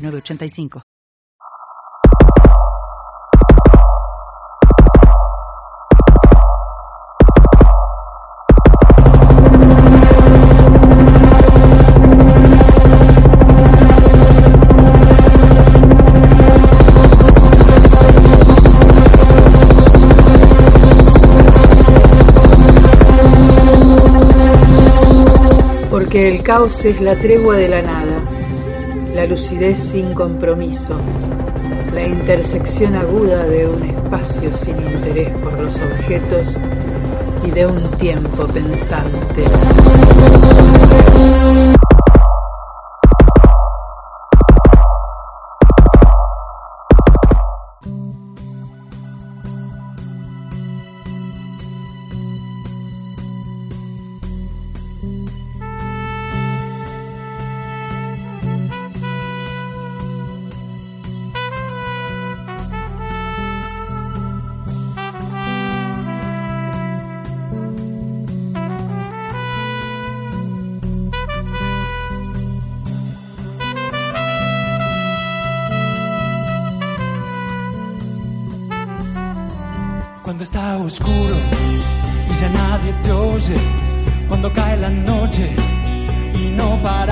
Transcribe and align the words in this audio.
906985. 0.00 0.82
Porque 25.90 26.28
el 26.28 26.42
caos 26.42 26.84
es 26.84 27.00
la 27.00 27.16
tregua 27.16 27.56
de 27.56 27.68
la 27.68 27.82
nada, 27.82 28.09
la 29.14 29.26
lucidez 29.26 29.78
sin 29.78 30.14
compromiso, 30.14 30.94
la 31.92 32.06
intersección 32.06 32.94
aguda 32.94 33.44
de 33.44 33.66
un 33.66 33.82
espacio 33.82 34.52
sin 34.54 34.76
interés 34.80 35.30
por 35.38 35.58
los 35.58 35.80
objetos 35.80 36.58
y 37.44 37.50
de 37.50 37.66
un 37.66 37.90
tiempo 37.92 38.46
pensante. 38.46 39.44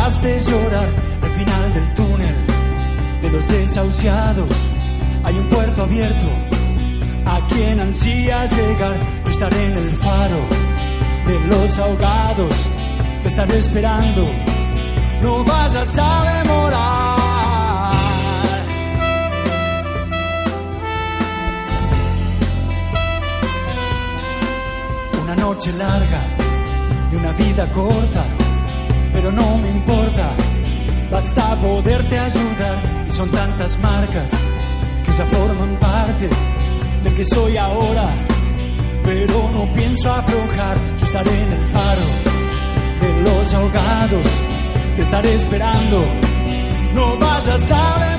No 0.09 0.15
paras 0.15 0.23
de 0.23 0.41
llorar, 0.41 0.89
al 1.23 1.31
final 1.31 1.75
del 1.75 1.95
túnel 1.95 2.35
de 3.23 3.31
los 3.31 3.49
desahuciados 3.49 4.53
hay 5.25 5.35
un 5.37 5.49
puerto 5.49 5.83
abierto 5.83 6.27
a 7.27 7.47
quien 7.49 7.81
ansía 7.81 8.47
llegar. 8.47 8.99
Yo 9.27 9.33
estaré 9.33 9.67
en 9.67 9.75
el 9.75 9.91
faro 9.91 10.41
de 11.27 11.41
los 11.41 11.79
ahogados, 11.79 12.55
te 13.23 13.29
estaré 13.29 13.59
esperando, 13.59 14.27
no 15.23 15.45
vayas 15.45 15.99
a 15.99 16.43
demorar. 16.43 17.19
Una 25.23 25.37
noche 25.37 25.73
larga 25.73 26.23
y 27.13 27.17
una 27.17 27.33
vida 27.33 27.71
corta, 27.73 28.25
pero 29.29 29.43
no 29.43 29.59
me 29.59 29.69
importa, 29.69 30.31
basta 31.11 31.57
poderte 31.57 32.19
ayudar. 32.19 33.07
Y 33.09 33.13
son 33.13 33.31
tantas 33.31 33.79
marcas 33.79 34.31
que 35.05 35.13
ya 35.13 35.27
forman 35.27 35.77
parte 35.79 36.29
del 37.05 37.15
que 37.15 37.25
soy 37.25 37.57
ahora, 37.57 38.09
pero 39.03 39.51
no 39.51 39.73
pienso 39.75 40.13
aflojar. 40.13 40.79
Yo 40.99 41.05
estaré 41.05 41.43
en 41.43 41.53
el 41.53 41.65
faro 41.67 42.03
de 43.01 43.23
los 43.23 43.55
ahogados, 43.55 44.29
te 44.97 45.03
estaré 45.03 45.35
esperando, 45.35 46.05
no 46.95 47.19
vayas 47.19 47.73
a 47.73 48.18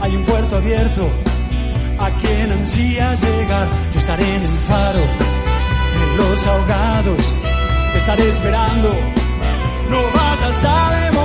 hay 0.00 0.16
un 0.16 0.24
puerto 0.24 0.56
abierto 0.56 1.10
a 1.98 2.10
quien 2.20 2.50
ansía 2.50 3.14
llegar. 3.14 3.68
Yo 3.92 3.98
estaré 3.98 4.36
en 4.36 4.42
el 4.44 4.48
faro 4.48 4.98
de 4.98 6.16
los 6.16 6.46
ahogados, 6.46 7.34
estaré 7.96 8.30
esperando, 8.30 8.94
no 9.90 9.98
vayas 10.14 10.64
a 10.64 10.90
demorar. 10.90 11.15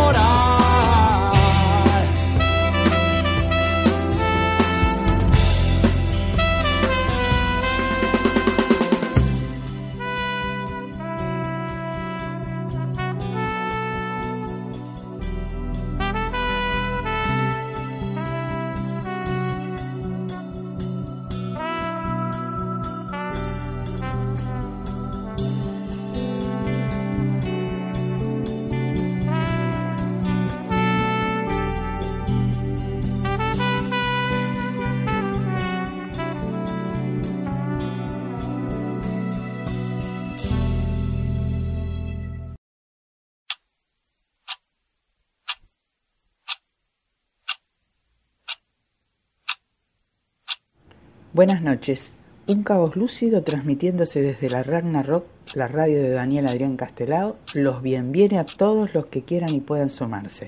Buenas 51.41 51.63
noches. 51.63 52.13
Un 52.45 52.61
caos 52.61 52.95
lúcido 52.95 53.41
transmitiéndose 53.41 54.21
desde 54.21 54.47
la 54.47 54.61
Ragnarok, 54.61 55.25
la 55.55 55.67
radio 55.67 55.99
de 55.99 56.11
Daniel 56.11 56.47
Adrián 56.47 56.77
Castelao, 56.77 57.37
los 57.55 57.81
bienviene 57.81 58.37
a 58.37 58.45
todos 58.45 58.93
los 58.93 59.07
que 59.07 59.23
quieran 59.23 59.49
y 59.55 59.59
puedan 59.59 59.89
sumarse. 59.89 60.45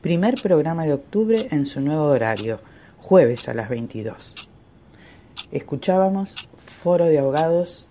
Primer 0.00 0.40
programa 0.40 0.84
de 0.84 0.92
octubre 0.92 1.48
en 1.50 1.66
su 1.66 1.80
nuevo 1.80 2.04
horario, 2.04 2.60
jueves 2.98 3.48
a 3.48 3.54
las 3.54 3.68
22. 3.70 4.36
Escuchábamos 5.50 6.36
Foro 6.58 7.06
de 7.06 7.18
Ahogados, 7.18 7.88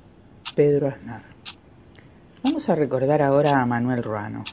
Pedro 0.56 0.88
Aznar. 0.88 1.24
Vamos 2.42 2.70
a 2.70 2.76
recordar 2.76 3.22
ahora 3.22 3.60
a 3.60 3.66
Manuel 3.66 4.02
Ruano. 4.02 4.46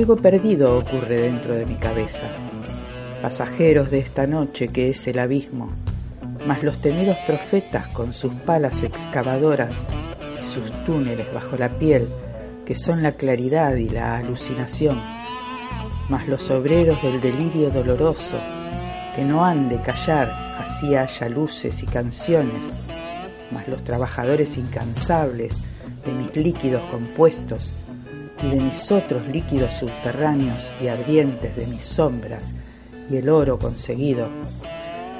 Algo 0.00 0.16
perdido 0.16 0.78
ocurre 0.78 1.18
dentro 1.18 1.52
de 1.52 1.66
mi 1.66 1.74
cabeza. 1.74 2.24
Pasajeros 3.20 3.90
de 3.90 3.98
esta 3.98 4.26
noche 4.26 4.68
que 4.68 4.88
es 4.88 5.06
el 5.06 5.18
abismo, 5.18 5.68
mas 6.46 6.62
los 6.62 6.78
temidos 6.78 7.18
profetas 7.26 7.86
con 7.88 8.14
sus 8.14 8.32
palas 8.32 8.82
excavadoras 8.82 9.84
y 10.40 10.42
sus 10.42 10.70
túneles 10.86 11.30
bajo 11.34 11.58
la 11.58 11.68
piel, 11.68 12.08
que 12.64 12.76
son 12.76 13.02
la 13.02 13.12
claridad 13.12 13.76
y 13.76 13.90
la 13.90 14.16
alucinación, 14.16 14.98
mas 16.08 16.26
los 16.28 16.50
obreros 16.50 17.02
del 17.02 17.20
delirio 17.20 17.68
doloroso, 17.68 18.38
que 19.14 19.22
no 19.22 19.44
han 19.44 19.68
de 19.68 19.82
callar, 19.82 20.30
así 20.58 20.96
haya 20.96 21.28
luces 21.28 21.82
y 21.82 21.86
canciones, 21.86 22.72
mas 23.50 23.68
los 23.68 23.84
trabajadores 23.84 24.56
incansables 24.56 25.60
de 26.06 26.14
mis 26.14 26.34
líquidos 26.36 26.80
compuestos, 26.90 27.74
y 28.42 28.48
de 28.48 28.60
mis 28.60 28.90
otros 28.90 29.26
líquidos 29.28 29.74
subterráneos 29.74 30.70
y 30.80 30.88
ardientes 30.88 31.54
de 31.56 31.66
mis 31.66 31.84
sombras 31.84 32.52
y 33.10 33.16
el 33.16 33.28
oro 33.28 33.58
conseguido, 33.58 34.28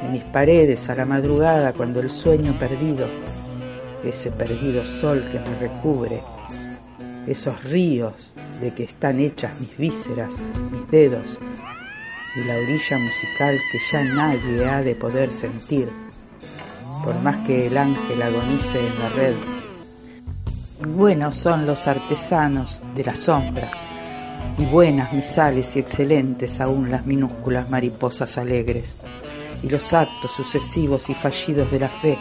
de 0.03 0.09
mis 0.11 0.25
paredes 0.25 0.89
a 0.89 0.95
la 0.95 1.05
madrugada 1.05 1.73
cuando 1.73 2.01
el 2.01 2.11
sueño 2.11 2.53
perdido, 2.59 3.07
ese 4.05 4.31
perdido 4.31 4.87
sol 4.87 5.29
que 5.31 5.39
me 5.39 5.59
recubre, 5.59 6.23
esos 7.27 7.63
ríos 7.65 8.35
de 8.61 8.73
que 8.73 8.85
están 8.85 9.21
hechas 9.21 9.59
mis 9.61 9.77
vísceras, 9.77 10.43
mis 10.71 10.91
dedos, 10.91 11.39
y 12.37 12.45
la 12.45 12.55
orilla 12.55 12.99
musical 12.99 13.57
que 13.73 13.79
ya 13.93 14.05
nadie 14.15 14.65
ha 14.67 14.83
de 14.83 14.95
poder 14.95 15.33
sentir, 15.33 15.89
por 17.05 17.15
más 17.23 17.37
que 17.47 17.67
el 17.67 17.77
ángel 17.77 18.23
agonice 18.23 18.79
en 18.79 18.99
la 18.99 19.09
red 19.11 19.60
buenos 20.87 21.37
son 21.37 21.67
los 21.67 21.87
artesanos 21.87 22.81
de 22.94 23.05
la 23.05 23.15
sombra, 23.15 23.71
y 24.56 24.65
buenas 24.65 25.12
misales 25.12 25.77
y 25.77 25.81
excelentes 25.81 26.61
aún 26.61 26.91
las 26.91 27.05
minúsculas 27.05 27.69
mariposas 27.71 28.38
alegres, 28.38 28.97
y 29.62 29.69
los 29.69 29.93
actos 29.93 30.32
sucesivos 30.32 31.11
y 31.11 31.15
fallidos 31.15 31.71
de 31.71 31.79
la 31.81 31.88
fe, 31.88 32.17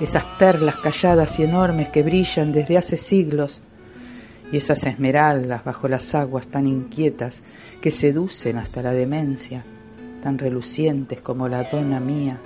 esas 0.00 0.24
perlas 0.36 0.76
calladas 0.76 1.38
y 1.38 1.44
enormes 1.44 1.90
que 1.90 2.02
brillan 2.02 2.52
desde 2.52 2.76
hace 2.76 2.96
siglos, 2.96 3.62
y 4.50 4.56
esas 4.56 4.84
esmeraldas 4.84 5.64
bajo 5.64 5.86
las 5.86 6.14
aguas 6.16 6.48
tan 6.48 6.66
inquietas 6.66 7.42
que 7.80 7.92
seducen 7.92 8.58
hasta 8.58 8.82
la 8.82 8.92
demencia, 8.92 9.64
tan 10.22 10.38
relucientes 10.38 11.20
como 11.20 11.48
la 11.48 11.64
dona 11.64 12.00
mía. 12.00 12.38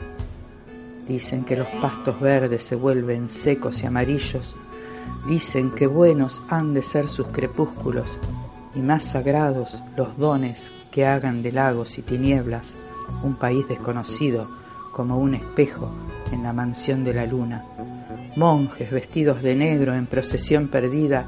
Dicen 1.09 1.45
que 1.45 1.57
los 1.57 1.69
pastos 1.81 2.21
verdes 2.21 2.63
se 2.63 2.75
vuelven 2.75 3.29
secos 3.29 3.83
y 3.83 3.87
amarillos 3.87 4.57
Dicen 5.29 5.71
que 5.71 5.87
buenos 5.87 6.43
han 6.49 6.75
de 6.75 6.83
ser 6.83 7.09
sus 7.09 7.27
crepúsculos 7.29 8.19
y 8.75 8.81
más 8.81 9.05
sagrados 9.05 9.83
los 9.97 10.17
dones 10.19 10.71
que 10.91 11.07
hagan 11.07 11.43
de 11.43 11.53
lagos 11.53 11.99
y 11.99 12.03
tinieblas 12.03 12.75
un 13.23 13.35
país 13.37 13.67
desconocido 13.69 14.47
como 14.93 15.19
un 15.19 15.35
espejo 15.35 15.91
en 16.33 16.43
la 16.43 16.53
mansión 16.53 17.05
de 17.05 17.15
la 17.15 17.27
luna. 17.27 17.65
Monjes 18.37 18.91
vestidos 18.91 19.43
de 19.43 19.55
negro 19.55 19.95
en 19.95 20.07
procesión 20.07 20.69
perdida, 20.69 21.27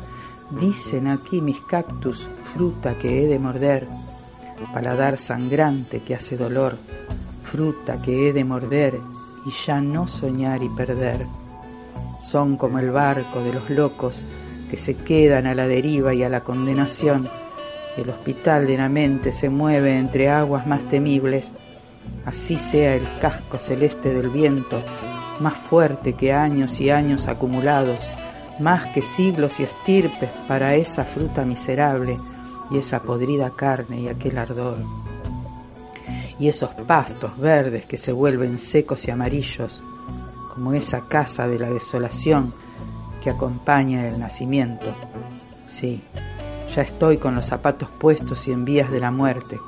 dicen 0.61 1.09
aquí 1.09 1.41
mis 1.41 1.61
cactus, 1.61 2.29
fruta 2.55 2.97
que 2.99 3.23
he 3.23 3.27
de 3.27 3.39
morder, 3.39 3.87
paladar 4.73 5.19
sangrante 5.19 6.01
que 6.01 6.15
hace 6.15 6.37
dolor, 6.37 6.77
fruta 7.45 8.01
que 8.03 8.29
he 8.29 8.33
de 8.33 8.45
morder 8.45 9.01
y 9.47 9.51
ya 9.51 9.81
no 9.81 10.07
soñar 10.09 10.63
y 10.63 10.69
perder. 10.69 11.27
Son 12.29 12.59
como 12.59 12.79
el 12.79 12.91
barco 12.91 13.43
de 13.43 13.55
los 13.55 13.71
locos 13.71 14.23
que 14.71 14.77
se 14.77 14.97
quedan 14.97 15.47
a 15.47 15.55
la 15.55 15.67
deriva 15.67 16.13
y 16.13 16.23
a 16.23 16.29
la 16.29 16.43
condenación. 16.43 17.27
El 17.97 18.11
hospital 18.11 18.67
de 18.67 18.77
la 18.77 18.91
mente 18.91 19.33
se 19.33 19.49
mueve 19.49 19.97
entre 19.97 20.29
aguas 20.29 20.67
más 20.67 20.85
temibles. 20.91 21.55
Así 22.27 22.59
sea 22.59 22.97
el 22.97 23.09
casco 23.19 23.59
celeste 23.59 24.13
del 24.13 24.29
viento, 24.29 24.83
más 25.41 25.57
fuerte 25.57 26.13
que 26.13 26.35
años 26.35 26.79
y 26.83 26.91
años 26.91 27.29
acumulados, 27.29 28.07
más 28.61 28.85
que 28.93 29.01
siglos 29.01 29.59
y 29.59 29.63
estirpes 29.63 30.29
para 30.47 30.75
esa 30.75 31.07
fruta 31.07 31.47
miserable 31.47 32.19
y 32.71 32.77
esa 32.77 33.01
podrida 33.01 33.53
carne 33.57 34.03
y 34.03 34.09
aquel 34.09 34.37
ardor. 34.37 34.77
Y 36.39 36.49
esos 36.49 36.69
pastos 36.87 37.39
verdes 37.39 37.87
que 37.87 37.97
se 37.97 38.13
vuelven 38.13 38.59
secos 38.59 39.09
y 39.09 39.11
amarillos, 39.11 39.83
como 40.59 40.73
esa 40.73 41.03
casa 41.03 41.47
de 41.47 41.57
la 41.57 41.71
desolación 41.71 42.53
que 43.23 43.31
acompaña 43.31 44.09
el 44.09 44.19
nacimiento. 44.19 44.93
Sí, 45.69 46.03
ya 46.75 46.83
estoy 46.83 47.19
con 47.19 47.37
los 47.37 47.47
zapatos 47.47 47.89
puestos 47.91 48.49
y 48.49 48.51
en 48.51 48.65
vías 48.65 48.91
de 48.91 48.99
la 48.99 49.13
muerte. 49.13 49.61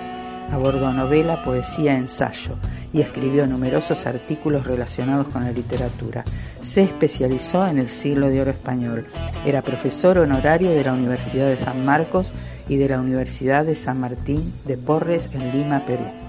Abordó 0.52 0.92
novela, 0.92 1.42
poesía, 1.42 1.97
ensayo 1.97 2.52
y 2.92 3.00
escribió 3.00 3.49
numerosos 3.49 4.06
artículos 4.06 4.64
relacionados 4.64 5.26
con 5.26 5.42
la 5.42 5.50
literatura. 5.50 6.23
Se 6.61 6.85
especializó 6.85 7.66
en 7.66 7.78
el 7.78 7.90
siglo 7.90 8.28
de 8.28 8.42
oro 8.42 8.52
español. 8.52 9.08
Era 9.44 9.62
profesor 9.62 10.18
honorario 10.18 10.70
de 10.70 10.85
la 10.85 10.92
Universidad 10.92 11.49
de 11.49 11.56
San 11.56 11.85
Marcos 11.85 12.32
y 12.68 12.76
de 12.76 12.90
la 12.90 13.00
Universidad 13.00 13.64
de 13.64 13.75
San 13.75 13.99
Martín 13.99 14.52
de 14.66 14.76
Porres 14.76 15.30
en 15.35 15.50
Lima, 15.50 15.85
Perú. 15.85 16.27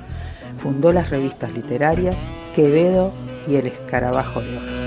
Fundó 0.61 0.91
las 0.91 1.09
revistas 1.09 1.53
literarias 1.53 2.29
Quevedo 2.53 3.13
y 3.47 3.55
El 3.55 3.67
Escarabajo 3.67 4.41
de 4.41 4.57
Oro. 4.57 4.79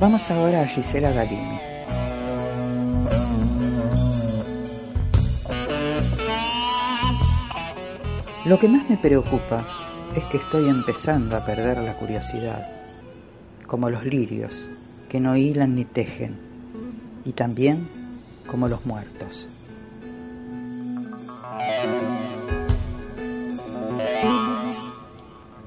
Vamos 0.00 0.30
ahora 0.30 0.62
a 0.62 0.66
Gisela 0.66 1.10
Galini. 1.10 1.67
Lo 8.48 8.58
que 8.58 8.66
más 8.66 8.88
me 8.88 8.96
preocupa 8.96 9.62
es 10.16 10.24
que 10.24 10.38
estoy 10.38 10.70
empezando 10.70 11.36
a 11.36 11.44
perder 11.44 11.76
la 11.82 11.92
curiosidad, 11.98 12.66
como 13.66 13.90
los 13.90 14.06
lirios, 14.06 14.70
que 15.10 15.20
no 15.20 15.36
hilan 15.36 15.74
ni 15.74 15.84
tejen, 15.84 16.38
y 17.26 17.32
también 17.32 17.86
como 18.46 18.66
los 18.66 18.86
muertos. 18.86 19.50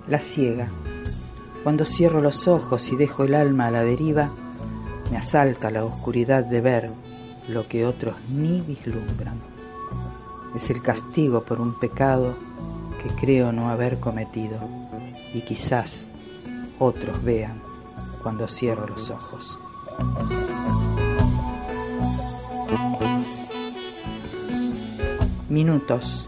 La 0.07 0.19
ciega. 0.19 0.67
Cuando 1.61 1.85
cierro 1.85 2.19
los 2.19 2.47
ojos 2.47 2.91
y 2.91 2.95
dejo 2.95 3.25
el 3.25 3.35
alma 3.35 3.67
a 3.67 3.71
la 3.71 3.83
deriva, 3.83 4.31
me 5.11 5.17
asalta 5.17 5.69
la 5.69 5.85
oscuridad 5.85 6.45
de 6.45 6.61
ver 6.61 6.89
lo 7.47 7.67
que 7.67 7.85
otros 7.85 8.15
ni 8.27 8.59
vislumbran. 8.61 9.39
Es 10.55 10.71
el 10.71 10.81
castigo 10.81 11.43
por 11.43 11.61
un 11.61 11.79
pecado 11.79 12.35
que 13.01 13.09
creo 13.19 13.51
no 13.51 13.69
haber 13.69 13.99
cometido 13.99 14.59
y 15.33 15.41
quizás 15.41 16.05
otros 16.79 17.23
vean 17.23 17.61
cuando 18.21 18.47
cierro 18.47 18.87
los 18.87 19.09
ojos. 19.09 19.57
Minutos 25.49 26.27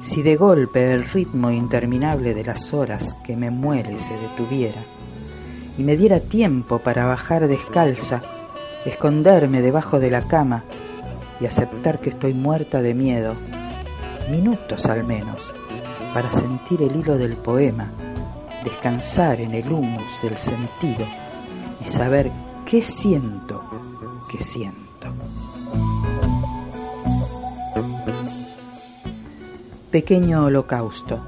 si 0.00 0.22
de 0.22 0.36
golpe 0.36 0.92
el 0.92 1.04
ritmo 1.04 1.50
interminable 1.50 2.32
de 2.32 2.44
las 2.44 2.72
horas 2.72 3.14
que 3.24 3.36
me 3.36 3.50
muele 3.50 3.98
se 3.98 4.16
detuviera 4.16 4.80
y 5.76 5.82
me 5.82 5.96
diera 5.96 6.20
tiempo 6.20 6.78
para 6.78 7.06
bajar 7.06 7.48
descalza, 7.48 8.22
esconderme 8.84 9.60
debajo 9.60 9.98
de 9.98 10.10
la 10.10 10.22
cama 10.22 10.62
y 11.40 11.46
aceptar 11.46 12.00
que 12.00 12.10
estoy 12.10 12.32
muerta 12.32 12.80
de 12.80 12.94
miedo, 12.94 13.34
minutos 14.30 14.86
al 14.86 15.04
menos, 15.04 15.52
para 16.12 16.32
sentir 16.32 16.82
el 16.82 16.96
hilo 16.96 17.18
del 17.18 17.36
poema, 17.36 17.90
descansar 18.64 19.40
en 19.40 19.54
el 19.54 19.70
humus 19.70 20.22
del 20.22 20.36
sentido 20.36 21.06
y 21.80 21.84
saber 21.84 22.30
qué 22.66 22.82
siento 22.82 23.62
que 24.30 24.42
siento. 24.42 25.08
Pequeño 29.90 30.44
holocausto. 30.44 31.18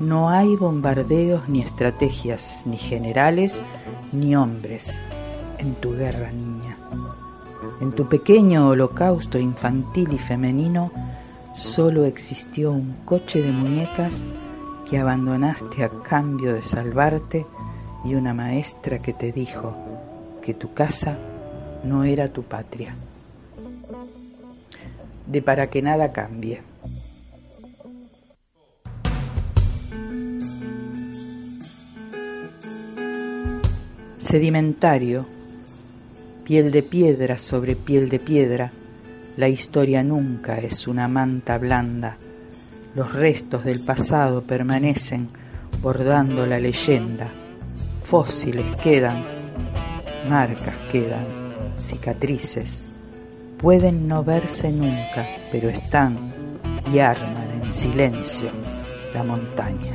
No 0.00 0.30
hay 0.30 0.56
bombardeos 0.56 1.48
ni 1.48 1.62
estrategias, 1.62 2.62
ni 2.66 2.76
generales, 2.76 3.62
ni 4.12 4.34
hombres 4.34 5.04
en 5.58 5.76
tu 5.76 5.92
guerra, 5.92 6.32
niña. 6.32 6.76
En 7.80 7.92
tu 7.92 8.08
pequeño 8.08 8.68
holocausto 8.68 9.38
infantil 9.38 10.12
y 10.12 10.18
femenino 10.18 10.90
solo 11.54 12.04
existió 12.04 12.72
un 12.72 12.96
coche 13.04 13.42
de 13.42 13.52
muñecas 13.52 14.26
que 14.88 14.98
abandonaste 14.98 15.84
a 15.84 15.90
cambio 16.02 16.54
de 16.54 16.62
salvarte 16.62 17.46
y 18.04 18.14
una 18.14 18.34
maestra 18.34 19.00
que 19.00 19.12
te 19.12 19.32
dijo 19.32 19.74
que 20.42 20.54
tu 20.54 20.74
casa 20.74 21.18
no 21.84 22.04
era 22.04 22.28
tu 22.28 22.42
patria. 22.42 22.94
De 25.26 25.40
para 25.40 25.68
que 25.70 25.82
nada 25.82 26.12
cambie. 26.12 26.62
sedimentario, 34.32 35.26
piel 36.44 36.70
de 36.70 36.82
piedra 36.82 37.36
sobre 37.36 37.76
piel 37.76 38.08
de 38.08 38.18
piedra, 38.18 38.72
la 39.36 39.48
historia 39.48 40.02
nunca 40.02 40.56
es 40.58 40.86
una 40.86 41.08
manta 41.08 41.56
blanda, 41.58 42.16
los 42.94 43.12
restos 43.12 43.64
del 43.64 43.80
pasado 43.80 44.42
permanecen 44.42 45.30
bordando 45.80 46.46
la 46.46 46.58
leyenda, 46.58 47.28
fósiles 48.04 48.66
quedan, 48.82 49.24
marcas 50.28 50.76
quedan, 50.90 51.24
cicatrices, 51.78 52.84
pueden 53.56 54.06
no 54.06 54.22
verse 54.22 54.70
nunca, 54.70 55.26
pero 55.50 55.70
están 55.70 56.18
y 56.92 56.98
arman 56.98 57.62
en 57.62 57.72
silencio 57.72 58.50
la 59.14 59.22
montaña. 59.22 59.92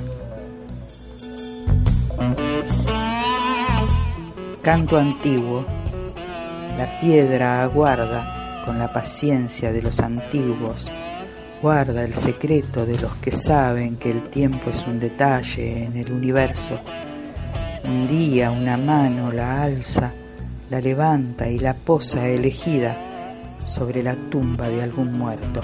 Canto 4.64 4.98
antiguo. 4.98 5.64
La 6.78 7.00
piedra 7.00 7.64
aguarda 7.64 8.37
con 8.68 8.78
la 8.78 8.92
paciencia 8.92 9.72
de 9.72 9.82
los 9.82 10.02
antiguos, 10.02 10.92
guarda 11.62 12.04
el 12.04 12.14
secreto 12.16 12.86
de 12.86 13.00
los 13.00 13.16
que 13.16 13.32
saben 13.32 13.96
que 13.96 14.12
el 14.12 14.24
tiempo 14.24 14.70
es 14.70 14.86
un 14.86 15.00
detalle 15.00 15.86
en 15.86 15.96
el 15.96 16.12
universo. 16.12 16.78
Un 17.86 18.10
día 18.10 18.52
una 18.52 18.76
mano 18.76 19.32
la 19.32 19.64
alza, 19.64 20.12
la 20.70 20.82
levanta 20.82 21.50
y 21.50 21.60
la 21.60 21.74
posa 21.74 22.28
elegida 22.28 22.98
sobre 23.66 24.04
la 24.04 24.16
tumba 24.30 24.68
de 24.68 24.84
algún 24.84 25.18
muerto. 25.18 25.62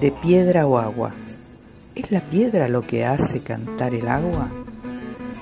De 0.00 0.10
piedra 0.22 0.66
o 0.66 0.78
agua. 0.78 1.12
¿Es 1.94 2.10
la 2.10 2.22
piedra 2.22 2.66
lo 2.66 2.80
que 2.80 3.04
hace 3.04 3.42
cantar 3.42 3.92
el 3.92 4.08
agua? 4.08 4.48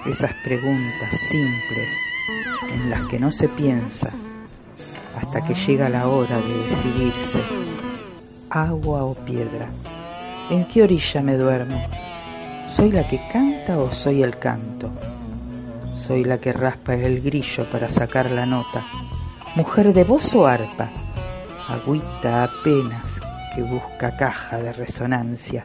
esas 0.09 0.33
preguntas 0.45 1.17
simples 1.17 2.16
en 2.73 2.91
las 2.91 3.03
que 3.09 3.19
no 3.19 3.31
se 3.31 3.49
piensa 3.49 4.11
hasta 5.17 5.45
que 5.45 5.55
llega 5.55 5.89
la 5.89 6.09
hora 6.09 6.39
de 6.41 6.69
decidirse, 6.69 7.41
agua 8.51 9.05
o 9.05 9.15
piedra, 9.15 9.69
¿en 10.51 10.67
qué 10.69 10.83
orilla 10.83 11.23
me 11.23 11.37
duermo? 11.37 11.81
¿Soy 12.67 12.91
la 12.91 13.09
que 13.09 13.21
canta 13.33 13.79
o 13.79 13.93
soy 13.93 14.23
el 14.23 14.39
canto? 14.39 14.91
Soy 15.95 16.25
la 16.25 16.39
que 16.39 16.53
raspa 16.53 16.95
el 16.95 17.23
grillo 17.23 17.69
para 17.71 17.89
sacar 17.89 18.31
la 18.31 18.45
nota. 18.45 18.85
¿Mujer 19.57 19.95
de 19.95 20.05
voz 20.05 20.35
o 20.35 20.47
arpa? 20.47 20.91
Agüita 21.69 22.45
apenas 22.45 23.21
que 23.55 23.63
busca 23.63 24.17
caja 24.17 24.59
de 24.59 24.73
resonancia. 24.73 25.65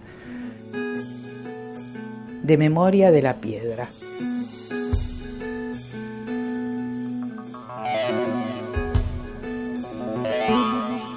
De 2.42 2.58
memoria 2.58 3.12
de 3.12 3.22
la 3.22 3.36
piedra. 3.36 3.88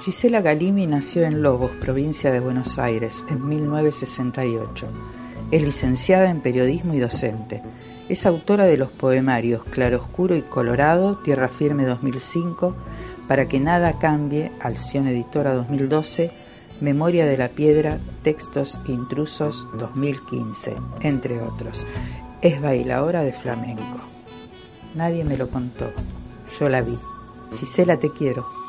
Gisela 0.05 0.39
Galimi 0.39 0.85
nació 0.85 1.23
en 1.23 1.41
Lobos, 1.41 1.71
provincia 1.81 2.31
de 2.31 2.39
Buenos 2.39 2.77
Aires, 2.77 3.25
en 3.27 3.43
1968. 3.47 4.85
Es 5.49 5.63
licenciada 5.63 6.29
en 6.29 6.41
periodismo 6.41 6.93
y 6.93 6.99
docente. 6.99 7.63
Es 8.07 8.27
autora 8.27 8.65
de 8.65 8.77
los 8.77 8.91
poemarios 8.91 9.63
Claroscuro 9.63 10.35
y 10.35 10.43
Colorado, 10.43 11.17
Tierra 11.17 11.47
Firme 11.47 11.85
2005, 11.85 12.75
Para 13.27 13.47
que 13.47 13.59
nada 13.59 13.97
cambie, 13.97 14.51
Alción 14.59 15.07
Editora 15.07 15.55
2012, 15.55 16.29
Memoria 16.81 17.25
de 17.25 17.37
la 17.37 17.47
Piedra, 17.47 17.97
Textos 18.21 18.77
Intrusos 18.85 19.65
2015, 19.73 20.75
entre 21.01 21.41
otros. 21.41 21.83
Es 22.43 22.61
bailadora 22.61 23.23
de 23.23 23.33
flamenco. 23.33 23.97
Nadie 24.93 25.23
me 25.23 25.35
lo 25.35 25.49
contó, 25.49 25.91
yo 26.59 26.69
la 26.69 26.81
vi. 26.81 26.95
Gisela, 27.57 27.97
te 27.97 28.11
quiero. 28.11 28.64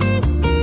Jones. 0.00 0.53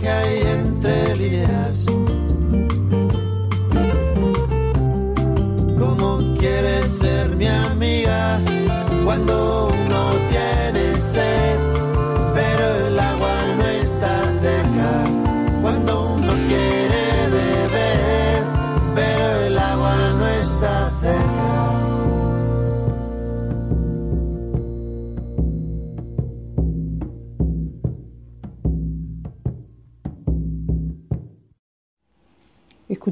Mensaje 0.00 0.08
ahí 0.08 0.40
entre 0.42 1.16
líneas. 1.16 1.99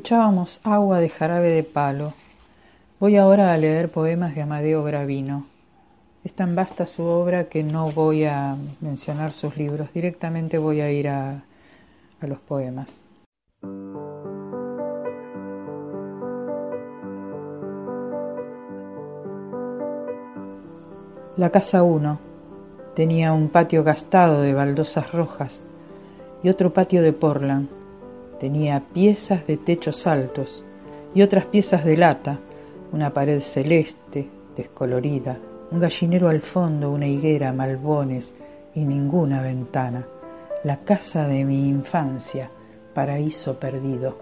Escuchábamos 0.09 0.63
Agua 0.65 1.01
de 1.01 1.11
jarabe 1.11 1.49
de 1.51 1.63
palo. 1.63 2.15
Voy 2.99 3.19
ahora 3.19 3.53
a 3.53 3.59
leer 3.59 3.91
poemas 3.91 4.35
de 4.35 4.41
Amadeo 4.41 4.83
Gravino. 4.83 5.45
Es 6.25 6.33
tan 6.33 6.57
vasta 6.57 6.87
su 6.87 7.03
obra 7.03 7.51
que 7.51 7.63
no 7.63 7.91
voy 7.91 8.25
a 8.25 8.57
mencionar 8.81 9.33
sus 9.33 9.59
libros, 9.59 9.93
directamente 9.93 10.57
voy 10.57 10.81
a 10.81 10.91
ir 10.91 11.11
a, 11.11 11.43
los 12.23 12.39
poemas. 12.39 13.03
La 21.37 21.51
casa 21.51 21.83
1 21.83 22.19
tenía 22.97 23.35
un 23.35 23.51
patio 23.51 23.85
gastado 23.85 24.41
de 24.41 24.55
baldosas 24.55 25.13
rojas 25.13 25.67
y 26.43 26.49
otro 26.49 26.73
patio 26.73 27.03
de 27.03 27.13
portland. 27.13 27.78
Tenía 28.39 28.81
piezas 28.81 29.47
de 29.47 29.57
techos 29.57 30.07
altos 30.07 30.65
y 31.15 31.23
otras 31.23 31.47
piezas 31.47 31.85
de 31.85 31.97
lata, 31.97 32.39
una 32.93 33.13
pared 33.13 33.41
celeste, 33.41 34.29
descolorida, 34.57 35.39
un 35.71 35.81
gallinero 35.81 36.29
al 36.29 36.41
fondo, 36.41 36.91
una 36.91 37.07
higuera, 37.07 37.53
malbones 37.53 38.35
y 38.75 38.85
ninguna 38.85 39.43
ventana. 39.43 40.07
La 40.65 40.79
casa 40.79 41.27
de 41.27 41.45
mi 41.45 41.69
infancia, 41.69 42.51
paraíso 42.95 43.59
perdido. 43.59 44.19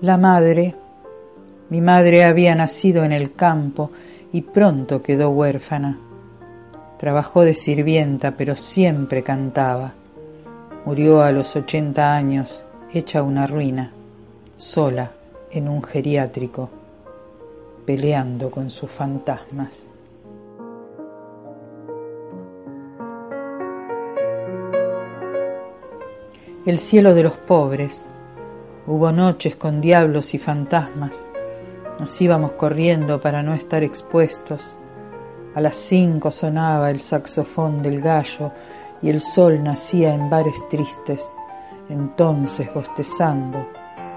La 0.00 0.16
madre, 0.16 0.74
mi 1.68 1.80
madre 1.80 2.24
había 2.24 2.54
nacido 2.54 3.04
en 3.04 3.12
el 3.12 3.34
campo 3.34 3.90
y 4.32 4.42
pronto 4.42 5.02
quedó 5.02 5.30
huérfana. 5.30 5.98
Trabajó 6.98 7.42
de 7.42 7.54
sirvienta, 7.54 8.32
pero 8.36 8.56
siempre 8.56 9.22
cantaba. 9.22 9.94
Murió 10.84 11.22
a 11.22 11.32
los 11.32 11.56
ochenta 11.56 12.14
años, 12.14 12.64
hecha 12.92 13.22
una 13.22 13.46
ruina, 13.46 13.92
sola 14.56 15.12
en 15.50 15.68
un 15.68 15.82
geriátrico, 15.82 16.68
peleando 17.86 18.50
con 18.50 18.70
sus 18.70 18.90
fantasmas. 18.90 19.90
El 26.66 26.78
cielo 26.78 27.14
de 27.14 27.22
los 27.22 27.32
pobres. 27.32 28.06
Hubo 28.86 29.12
noches 29.12 29.56
con 29.56 29.80
diablos 29.80 30.34
y 30.34 30.38
fantasmas. 30.38 31.26
Nos 32.00 32.18
íbamos 32.18 32.52
corriendo 32.52 33.20
para 33.20 33.42
no 33.42 33.52
estar 33.52 33.82
expuestos. 33.82 34.74
A 35.54 35.60
las 35.60 35.76
cinco 35.76 36.30
sonaba 36.30 36.90
el 36.90 36.98
saxofón 36.98 37.82
del 37.82 38.00
gallo 38.00 38.52
y 39.02 39.10
el 39.10 39.20
sol 39.20 39.62
nacía 39.62 40.14
en 40.14 40.30
bares 40.30 40.56
tristes. 40.70 41.30
Entonces, 41.90 42.72
bostezando, 42.72 43.68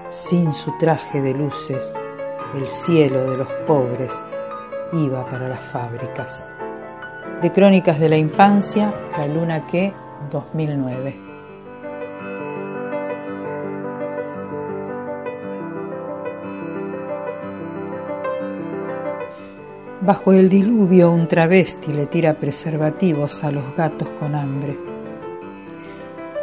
sin 0.08 0.54
su 0.54 0.72
traje 0.78 1.20
de 1.20 1.34
luces, 1.34 1.94
el 2.54 2.66
cielo 2.68 3.30
de 3.30 3.36
los 3.36 3.48
pobres 3.66 4.14
iba 4.94 5.22
para 5.26 5.46
las 5.46 5.60
fábricas. 5.60 6.46
De 7.42 7.52
Crónicas 7.52 8.00
de 8.00 8.08
la 8.08 8.16
Infancia, 8.16 8.94
La 9.18 9.26
Luna 9.26 9.66
que, 9.66 9.92
2009. 10.30 11.23
Bajo 20.04 20.34
el 20.34 20.50
diluvio 20.50 21.10
un 21.10 21.26
travesti 21.26 21.90
le 21.90 22.04
tira 22.04 22.34
preservativos 22.34 23.42
a 23.42 23.50
los 23.50 23.74
gatos 23.74 24.06
con 24.20 24.34
hambre. 24.34 24.76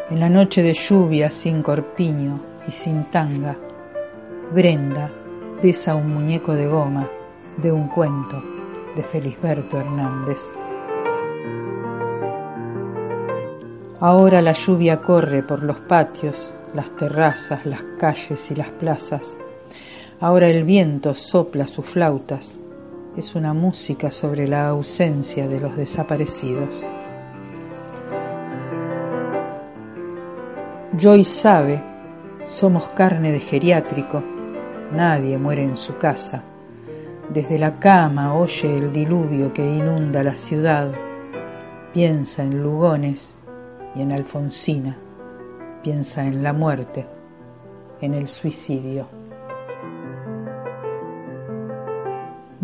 En 0.10 0.19
la 0.19 0.30
noche 0.30 0.63
de 0.63 0.74
lluvia 0.74 1.30
sin 1.30 1.62
corpiño 1.62 2.39
y 2.67 2.71
sin 2.71 3.04
tanga, 3.12 3.56
Brenda 4.52 5.12
besa 5.62 5.93
un 5.93 6.12
muñeco 6.12 6.54
de 6.54 6.65
goma 6.65 7.08
de 7.58 7.71
un 7.71 7.88
cuento 7.89 8.41
de 8.95 9.04
Felisberto 9.04 9.78
Hernández. 9.78 10.39
Ahora 14.00 14.41
la 14.41 14.54
lluvia 14.54 15.04
corre 15.04 15.43
por 15.43 15.62
los 15.62 15.78
patios, 15.82 16.52
las 16.74 16.89
terrazas, 16.95 17.63
las 17.67 17.84
calles 18.00 18.50
y 18.50 18.56
las 18.56 18.69
plazas. 18.69 19.36
Ahora 20.19 20.47
el 20.47 20.63
viento 20.63 21.13
sopla 21.13 21.67
sus 21.67 21.86
flautas 21.86 22.60
es 23.15 23.36
una 23.36 23.54
música 23.54 24.10
sobre 24.10 24.47
la 24.47 24.69
ausencia 24.69 25.47
de 25.47 25.60
los 25.60 25.76
desaparecidos. 25.76 26.88
Joy 30.97 31.26
sabe, 31.26 31.82
somos 32.45 32.88
carne 32.89 33.32
de 33.32 33.39
geriátrico, 33.39 34.24
nadie 34.93 35.38
muere 35.38 35.63
en 35.63 35.76
su 35.76 35.97
casa. 35.97 36.43
Desde 37.30 37.58
la 37.58 37.80
cama 37.80 38.36
oye 38.36 38.78
el 38.78 38.91
diluvio 38.91 39.54
que 39.54 39.65
inunda 39.65 40.24
la 40.24 40.36
ciudad, 40.36 40.91
piensa 41.93 42.43
en 42.43 42.62
Lugones 42.62 43.38
y 43.95 44.02
en 44.02 44.12
Alfonsina, 44.12 44.97
piensa 45.84 46.26
en 46.26 46.43
la 46.43 46.54
muerte, 46.54 47.06
en 48.02 48.13
el 48.13 48.28
suicidio. 48.28 49.21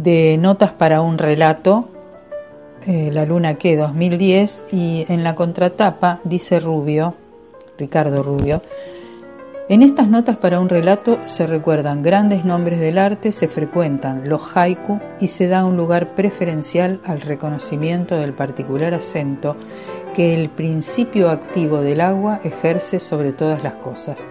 De 0.07 0.37
Notas 0.37 0.71
para 0.71 1.01
un 1.01 1.17
relato, 1.17 1.89
eh, 2.85 3.09
La 3.11 3.25
Luna 3.25 3.55
que 3.55 3.75
2010, 3.75 4.63
y 4.71 5.05
en 5.09 5.25
la 5.25 5.35
contratapa 5.35 6.21
dice 6.23 6.61
Rubio, 6.61 7.15
Ricardo 7.77 8.23
Rubio. 8.23 8.61
En 9.67 9.81
estas 9.83 10.07
notas 10.07 10.37
para 10.37 10.61
un 10.61 10.69
relato 10.69 11.19
se 11.25 11.45
recuerdan 11.45 12.03
grandes 12.03 12.45
nombres 12.45 12.79
del 12.79 12.99
arte, 12.99 13.33
se 13.33 13.49
frecuentan 13.49 14.29
los 14.29 14.55
haiku 14.55 15.01
y 15.19 15.27
se 15.27 15.49
da 15.49 15.65
un 15.65 15.75
lugar 15.75 16.15
preferencial 16.15 17.01
al 17.03 17.19
reconocimiento 17.19 18.15
del 18.15 18.31
particular 18.31 18.93
acento 18.93 19.57
que 20.15 20.33
el 20.33 20.47
principio 20.47 21.29
activo 21.29 21.81
del 21.81 21.99
agua 21.99 22.39
ejerce 22.45 23.01
sobre 23.01 23.33
todas 23.33 23.61
las 23.61 23.73
cosas. 23.73 24.25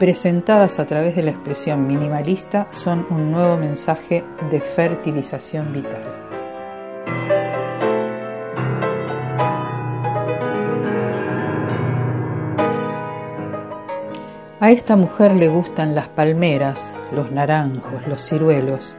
Presentadas 0.00 0.78
a 0.78 0.86
través 0.86 1.14
de 1.14 1.22
la 1.22 1.30
expresión 1.30 1.86
minimalista, 1.86 2.68
son 2.70 3.06
un 3.10 3.30
nuevo 3.30 3.58
mensaje 3.58 4.24
de 4.50 4.58
fertilización 4.58 5.74
vital. 5.74 6.02
A 14.58 14.70
esta 14.70 14.96
mujer 14.96 15.32
le 15.32 15.48
gustan 15.48 15.94
las 15.94 16.08
palmeras, 16.08 16.96
los 17.12 17.30
naranjos, 17.30 18.06
los 18.08 18.26
ciruelos, 18.26 18.96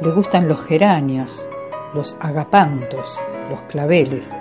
le 0.00 0.12
gustan 0.12 0.46
los 0.46 0.60
geranios, 0.60 1.48
los 1.94 2.16
agapantos, 2.20 3.20
los 3.50 3.62
claveles, 3.62 4.38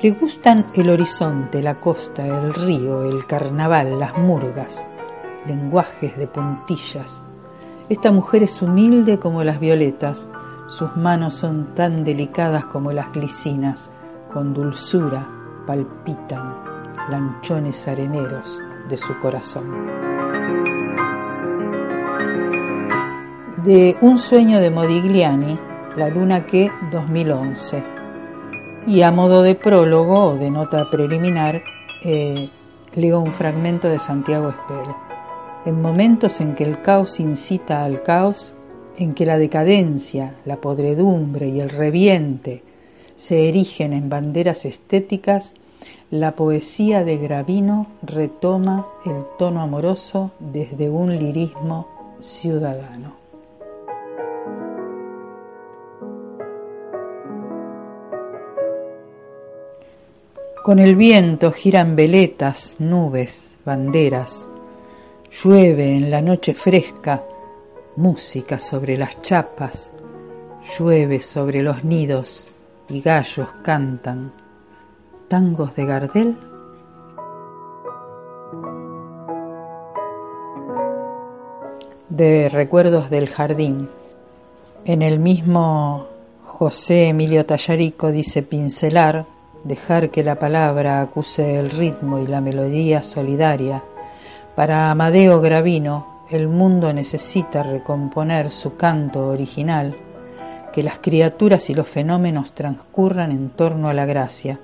le 0.00 0.10
gustan 0.12 0.68
el 0.72 0.88
horizonte, 0.88 1.60
la 1.62 1.74
costa, 1.74 2.26
el 2.26 2.54
río, 2.54 3.02
el 3.02 3.26
carnaval, 3.26 4.00
las 4.00 4.16
murgas, 4.16 4.88
lenguajes 5.48 6.16
de 6.16 6.28
puntillas. 6.28 7.26
Esta 7.88 8.12
mujer 8.12 8.42
es 8.42 8.62
humilde 8.62 9.18
como 9.18 9.42
las 9.42 9.58
violetas, 9.58 10.30
sus 10.68 10.94
manos 10.96 11.34
son 11.34 11.74
tan 11.74 12.04
delicadas 12.04 12.66
como 12.66 12.92
las 12.92 13.10
glicinas, 13.12 13.90
con 14.32 14.52
dulzura 14.52 15.26
palpitan 15.66 16.54
lanchones 17.10 17.88
areneros 17.88 18.60
de 18.88 18.96
su 18.96 19.18
corazón. 19.18 19.64
De 23.64 23.96
Un 24.00 24.18
sueño 24.18 24.60
de 24.60 24.70
Modigliani, 24.70 25.58
La 25.96 26.08
luna 26.08 26.46
que 26.46 26.70
2011. 26.92 27.82
Y 28.86 29.02
a 29.02 29.10
modo 29.10 29.42
de 29.42 29.54
prólogo 29.54 30.30
o 30.30 30.34
de 30.36 30.50
nota 30.50 30.88
preliminar, 30.90 31.62
eh, 32.04 32.50
leo 32.94 33.20
un 33.20 33.32
fragmento 33.32 33.88
de 33.88 33.98
Santiago 33.98 34.50
Espel. 34.50 35.07
En 35.64 35.82
momentos 35.82 36.40
en 36.40 36.54
que 36.54 36.64
el 36.64 36.80
caos 36.82 37.20
incita 37.20 37.84
al 37.84 38.02
caos, 38.02 38.54
en 38.96 39.14
que 39.14 39.26
la 39.26 39.38
decadencia, 39.38 40.34
la 40.44 40.56
podredumbre 40.56 41.48
y 41.48 41.60
el 41.60 41.68
reviente 41.68 42.62
se 43.16 43.48
erigen 43.48 43.92
en 43.92 44.08
banderas 44.08 44.64
estéticas, 44.64 45.52
la 46.10 46.32
poesía 46.32 47.04
de 47.04 47.18
Gravino 47.18 47.88
retoma 48.02 48.86
el 49.04 49.24
tono 49.38 49.60
amoroso 49.60 50.30
desde 50.38 50.88
un 50.88 51.18
lirismo 51.18 51.86
ciudadano. 52.18 53.12
Con 60.64 60.78
el 60.78 60.96
viento 60.96 61.52
giran 61.52 61.94
veletas, 61.94 62.76
nubes, 62.78 63.54
banderas. 63.64 64.47
Llueve 65.30 65.96
en 65.96 66.10
la 66.10 66.22
noche 66.22 66.54
fresca, 66.54 67.22
música 67.96 68.58
sobre 68.58 68.96
las 68.96 69.20
chapas. 69.20 69.90
Llueve 70.78 71.20
sobre 71.20 71.62
los 71.62 71.84
nidos 71.84 72.46
y 72.88 73.02
gallos 73.02 73.48
cantan 73.62 74.32
tangos 75.28 75.76
de 75.76 75.84
Gardel? 75.84 76.36
De 82.08 82.48
Recuerdos 82.48 83.10
del 83.10 83.28
Jardín. 83.28 83.90
En 84.86 85.02
el 85.02 85.18
mismo 85.18 86.06
José 86.46 87.08
Emilio 87.08 87.44
Tallarico 87.44 88.10
dice 88.10 88.42
pincelar, 88.42 89.26
dejar 89.62 90.10
que 90.10 90.24
la 90.24 90.36
palabra 90.36 91.02
acuse 91.02 91.58
el 91.58 91.70
ritmo 91.70 92.18
y 92.18 92.26
la 92.26 92.40
melodía 92.40 93.02
solidaria. 93.02 93.84
Para 94.58 94.90
Amadeo 94.90 95.40
Gravino, 95.40 96.24
el 96.30 96.48
mundo 96.48 96.92
necesita 96.92 97.62
recomponer 97.62 98.50
su 98.50 98.76
canto 98.76 99.28
original, 99.28 99.94
que 100.72 100.82
las 100.82 100.98
criaturas 100.98 101.70
y 101.70 101.74
los 101.76 101.86
fenómenos 101.86 102.54
transcurran 102.54 103.30
en 103.30 103.50
torno 103.50 103.88
a 103.88 103.94
la 103.94 104.04
gracia 104.04 104.58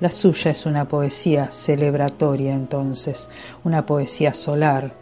la 0.00 0.10
suya 0.10 0.50
es 0.50 0.66
una 0.66 0.84
poesía 0.84 1.50
celebratoria 1.50 2.52
entonces, 2.52 3.28
una 3.64 3.86
poesía 3.86 4.34
solar, 4.34 4.92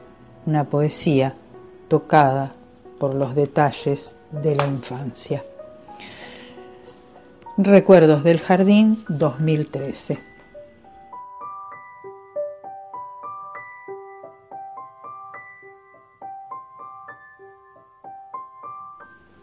una 0.47 0.65
poesía 0.65 1.35
tocada 1.89 2.55
por 2.99 3.15
los 3.15 3.35
detalles 3.35 4.15
de 4.31 4.55
la 4.55 4.67
infancia. 4.67 5.45
Recuerdos 7.59 8.25
del 8.25 8.41
Jardín 8.41 9.05
2013. 9.09 10.32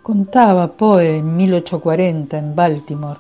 Contaba 0.10 0.70
Poe 0.70 1.18
en 1.18 1.38
1840 1.38 2.40
en 2.40 2.56
Baltimore. 2.56 3.20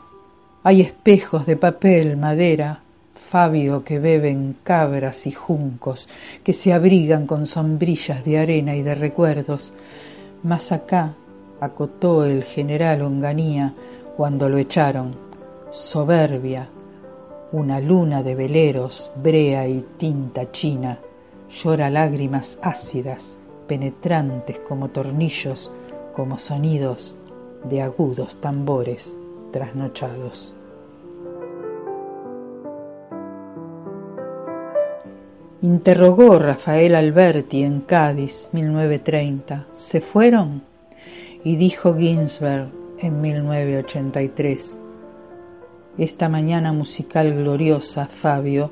Hay 0.63 0.82
espejos 0.82 1.45
de 1.45 1.56
papel, 1.56 2.17
madera, 2.17 2.82
Fabio 3.30 3.84
que 3.84 3.99
beben 3.99 4.56
cabras 4.63 5.28
y 5.28 5.32
juncos, 5.32 6.10
que 6.43 6.52
se 6.52 6.73
abrigan 6.73 7.28
con 7.28 7.45
sombrillas 7.45 8.25
de 8.25 8.39
arena 8.39 8.75
y 8.75 8.82
de 8.82 8.95
recuerdos. 8.95 9.71
Más 10.41 10.71
acá, 10.71 11.13
acotó 11.62 12.25
el 12.25 12.43
general 12.43 13.04
Onganía 13.04 13.71
cuando 14.17 14.49
lo 14.49 14.58
echaron, 14.58 15.13
soberbia, 15.69 16.69
una 17.52 17.80
luna 17.80 18.23
de 18.23 18.34
veleros, 18.34 19.12
brea 19.15 19.67
y 19.67 19.86
tinta 19.97 20.52
china, 20.52 20.97
llora 21.52 21.91
lágrimas 21.91 22.58
ácidas, 22.63 23.38
penetrantes 23.67 24.58
como 24.67 24.88
tornillos, 24.88 25.71
como 26.19 26.38
sonidos 26.38 27.15
de 27.63 27.82
agudos 27.82 28.41
tambores 28.41 29.15
trasnochados. 29.53 30.53
Interrogó 35.62 36.38
Rafael 36.38 36.95
Alberti 36.95 37.63
en 37.63 37.79
Cádiz, 37.79 38.49
1930. 38.51 39.67
¿Se 39.71 40.01
fueron? 40.01 40.63
Y 41.45 41.55
dijo 41.55 41.95
Ginsberg 41.95 42.67
en 42.97 43.21
1983. 43.21 44.77
Esta 45.97 46.27
mañana 46.27 46.73
musical 46.73 47.34
gloriosa, 47.34 48.08
Fabio, 48.08 48.71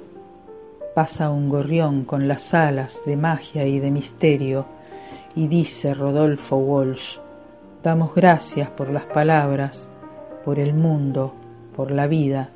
pasa 0.93 1.29
un 1.29 1.47
gorrión 1.47 2.03
con 2.03 2.27
las 2.27 2.53
alas 2.53 3.03
de 3.05 3.15
magia 3.15 3.65
y 3.65 3.79
de 3.79 3.89
misterio, 3.89 4.65
y 5.33 5.47
dice 5.47 5.93
Rodolfo 5.93 6.57
Walsh, 6.57 7.19
damos 7.88 8.13
gracias 8.13 8.69
por 8.69 8.89
las 8.89 9.06
palabras, 9.06 9.88
por 10.43 10.60
el 10.60 10.73
mundo, 10.73 11.32
por 11.73 11.89
la 11.89 12.06
vida, 12.06 12.50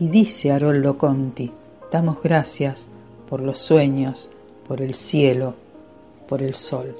y 0.00 0.08
dice 0.08 0.50
Haroldo 0.50 0.98
Conti, 0.98 1.52
damos 1.92 2.20
gracias 2.20 2.88
por 3.30 3.38
los 3.38 3.60
sueños, 3.60 4.28
por 4.66 4.82
el 4.82 4.94
cielo, 4.94 5.54
por 6.28 6.42
el 6.42 6.56
sol. 6.56 6.96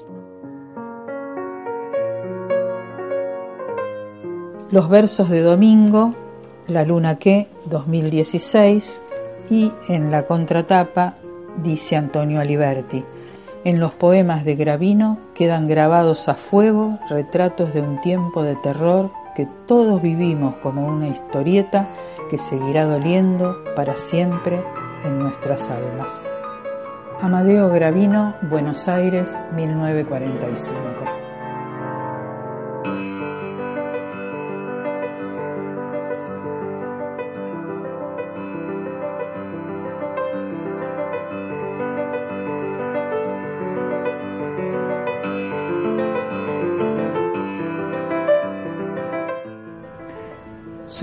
Los 4.71 4.87
versos 4.87 5.29
de 5.29 5.41
Domingo, 5.41 6.11
La 6.67 6.85
Luna 6.85 7.17
que, 7.19 7.49
2016, 7.65 9.01
y 9.49 9.73
en 9.89 10.09
la 10.09 10.25
contratapa 10.25 11.15
dice 11.61 11.97
Antonio 11.97 12.39
Aliberti. 12.39 13.03
En 13.65 13.81
los 13.81 13.91
poemas 13.91 14.45
de 14.45 14.55
Gravino 14.55 15.17
quedan 15.35 15.67
grabados 15.67 16.29
a 16.29 16.35
fuego 16.35 16.99
retratos 17.09 17.73
de 17.73 17.81
un 17.81 18.01
tiempo 18.01 18.43
de 18.43 18.55
terror 18.57 19.11
que 19.35 19.47
todos 19.67 20.01
vivimos 20.01 20.55
como 20.55 20.85
una 20.87 21.07
historieta 21.07 21.89
que 22.29 22.37
seguirá 22.37 22.85
doliendo 22.85 23.63
para 23.75 23.95
siempre 23.95 24.63
en 25.03 25.19
nuestras 25.19 25.69
almas. 25.69 26.25
Amadeo 27.21 27.69
Gravino, 27.69 28.35
Buenos 28.49 28.87
Aires, 28.87 29.33
1945. 29.55 31.22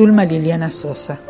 Zulma 0.00 0.24
Liliana 0.24 0.70
Sosa. 0.70 1.20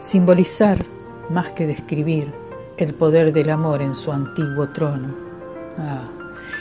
Simbolizar, 0.00 0.86
más 1.30 1.50
que 1.50 1.66
describir, 1.66 2.32
el 2.76 2.94
poder 2.94 3.32
del 3.32 3.50
amor 3.50 3.82
en 3.82 3.96
su 3.96 4.12
antiguo 4.12 4.68
trono. 4.68 5.16
Ah, 5.78 6.08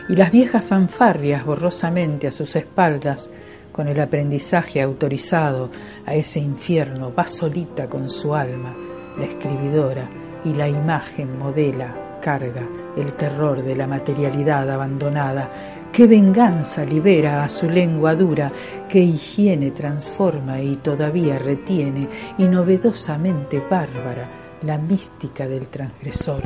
y 0.09 0.15
las 0.15 0.31
viejas 0.31 0.63
fanfarrias 0.63 1.45
borrosamente 1.45 2.25
a 2.25 2.31
sus 2.31 2.55
espaldas, 2.55 3.29
con 3.71 3.87
el 3.87 4.01
aprendizaje 4.01 4.81
autorizado 4.81 5.69
a 6.07 6.15
ese 6.15 6.39
infierno, 6.39 7.13
va 7.13 7.27
solita 7.27 7.87
con 7.87 8.09
su 8.09 8.33
alma, 8.33 8.75
la 9.15 9.25
escribidora, 9.25 10.09
y 10.43 10.55
la 10.55 10.67
imagen 10.67 11.37
modela, 11.37 12.17
carga 12.19 12.78
el 12.97 13.13
terror 13.13 13.63
de 13.63 13.75
la 13.75 13.87
materialidad 13.87 14.69
abandonada, 14.69 15.49
qué 15.91 16.07
venganza 16.07 16.85
libera 16.85 17.43
a 17.43 17.49
su 17.49 17.69
lengua 17.69 18.15
dura, 18.15 18.51
qué 18.87 18.99
higiene 18.99 19.71
transforma 19.71 20.61
y 20.61 20.77
todavía 20.77 21.39
retiene, 21.39 22.07
y 22.37 22.45
novedosamente 22.45 23.59
bárbara, 23.59 24.29
la 24.63 24.77
mística 24.77 25.47
del 25.47 25.67
transgresor. 25.67 26.43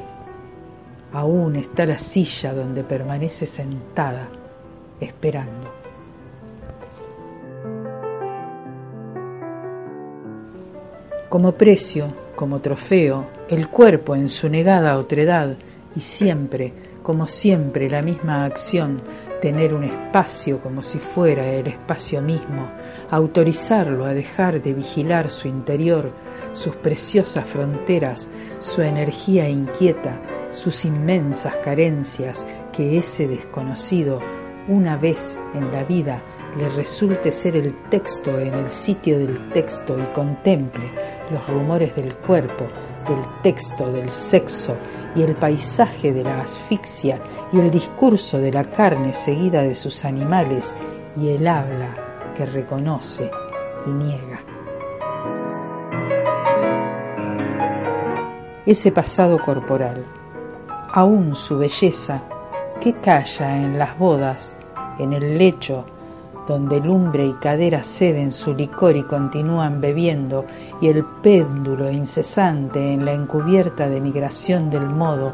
Aún 1.13 1.56
está 1.56 1.86
la 1.86 1.97
silla 1.97 2.53
donde 2.53 2.84
permanece 2.84 3.45
sentada, 3.45 4.27
esperando. 4.99 5.71
Como 11.29 11.53
precio, 11.53 12.08
como 12.36 12.60
trofeo, 12.60 13.25
el 13.49 13.67
cuerpo 13.69 14.15
en 14.15 14.29
su 14.29 14.49
negada 14.49 14.97
otredad, 14.97 15.56
y 15.95 15.99
siempre, 15.99 16.73
como 17.01 17.27
siempre, 17.27 17.89
la 17.89 18.01
misma 18.01 18.45
acción, 18.45 19.01
tener 19.41 19.73
un 19.73 19.84
espacio 19.84 20.62
como 20.62 20.84
si 20.84 20.99
fuera 20.99 21.45
el 21.51 21.67
espacio 21.67 22.21
mismo, 22.21 22.69
autorizarlo 23.10 24.06
a 24.06 24.13
dejar 24.13 24.62
de 24.62 24.73
vigilar 24.73 25.29
su 25.29 25.49
interior, 25.49 26.12
sus 26.53 26.75
preciosas 26.77 27.45
fronteras, 27.45 28.29
su 28.60 28.82
energía 28.82 29.49
inquieta, 29.49 30.21
sus 30.51 30.86
inmensas 30.86 31.58
carencias, 31.58 32.45
que 32.71 32.97
ese 32.97 33.27
desconocido, 33.27 34.21
una 34.67 34.95
vez 34.97 35.38
en 35.53 35.71
la 35.71 35.84
vida, 35.84 36.23
le 36.58 36.69
resulte 36.69 37.32
ser 37.32 37.56
el 37.56 37.75
texto 37.89 38.39
en 38.39 38.53
el 38.53 38.71
sitio 38.71 39.19
del 39.19 39.49
texto 39.49 39.97
y 39.99 40.06
contemple 40.13 40.89
los 41.32 41.45
rumores 41.47 41.95
del 41.95 42.15
cuerpo, 42.15 42.65
del 43.08 43.41
texto, 43.41 43.91
del 43.91 44.10
sexo 44.10 44.77
y 45.15 45.21
el 45.21 45.36
paisaje 45.36 46.12
de 46.12 46.23
la 46.23 46.41
asfixia 46.41 47.21
y 47.52 47.60
el 47.60 47.69
discurso 47.69 48.39
de 48.39 48.52
la 48.52 48.65
carne 48.65 49.13
seguida 49.13 49.62
de 49.62 49.76
sus 49.76 50.06
animales 50.06 50.76
y 51.15 51.30
el 51.30 51.47
habla 51.47 52.34
que 52.36 52.45
reconoce 52.45 53.30
y 53.86 53.91
niega. 53.91 54.41
ese 58.65 58.91
pasado 58.91 59.39
corporal, 59.43 60.06
aún 60.93 61.36
su 61.36 61.58
belleza, 61.58 62.23
que 62.80 62.93
calla 62.93 63.58
en 63.58 63.78
las 63.78 63.97
bodas, 63.97 64.56
en 64.99 65.13
el 65.13 65.38
lecho, 65.38 65.86
donde 66.47 66.79
lumbre 66.79 67.25
y 67.25 67.34
cadera 67.34 67.84
ceden 67.84 68.32
su 68.32 68.53
licor 68.53 68.95
y 68.95 69.03
continúan 69.03 69.79
bebiendo, 69.79 70.45
y 70.82 70.88
el 70.88 71.06
péndulo 71.21 71.89
incesante 71.89 72.93
en 72.93 73.06
la 73.06 73.13
encubierta 73.13 73.88
denigración 73.88 74.69
del 74.69 74.89
modo. 74.89 75.34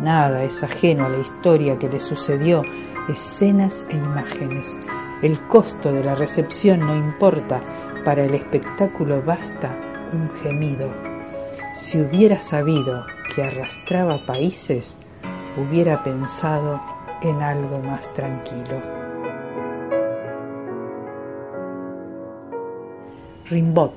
Nada 0.00 0.42
es 0.42 0.62
ajeno 0.62 1.06
a 1.06 1.08
la 1.08 1.18
historia 1.18 1.78
que 1.78 1.88
le 1.88 2.00
sucedió, 2.00 2.62
escenas 3.08 3.84
e 3.90 3.96
imágenes. 3.96 4.76
El 5.22 5.38
costo 5.46 5.92
de 5.92 6.02
la 6.02 6.14
recepción 6.14 6.80
no 6.80 6.96
importa, 6.96 7.60
para 8.04 8.24
el 8.24 8.34
espectáculo 8.34 9.22
basta 9.22 9.70
un 10.12 10.28
gemido. 10.42 10.90
Si 11.74 12.00
hubiera 12.00 12.40
sabido 12.40 13.06
que 13.34 13.44
arrastraba 13.44 14.18
países, 14.26 14.98
hubiera 15.56 16.02
pensado 16.02 16.80
en 17.22 17.40
algo 17.40 17.78
más 17.78 18.12
tranquilo. 18.12 19.01
Rimbot, 23.52 23.92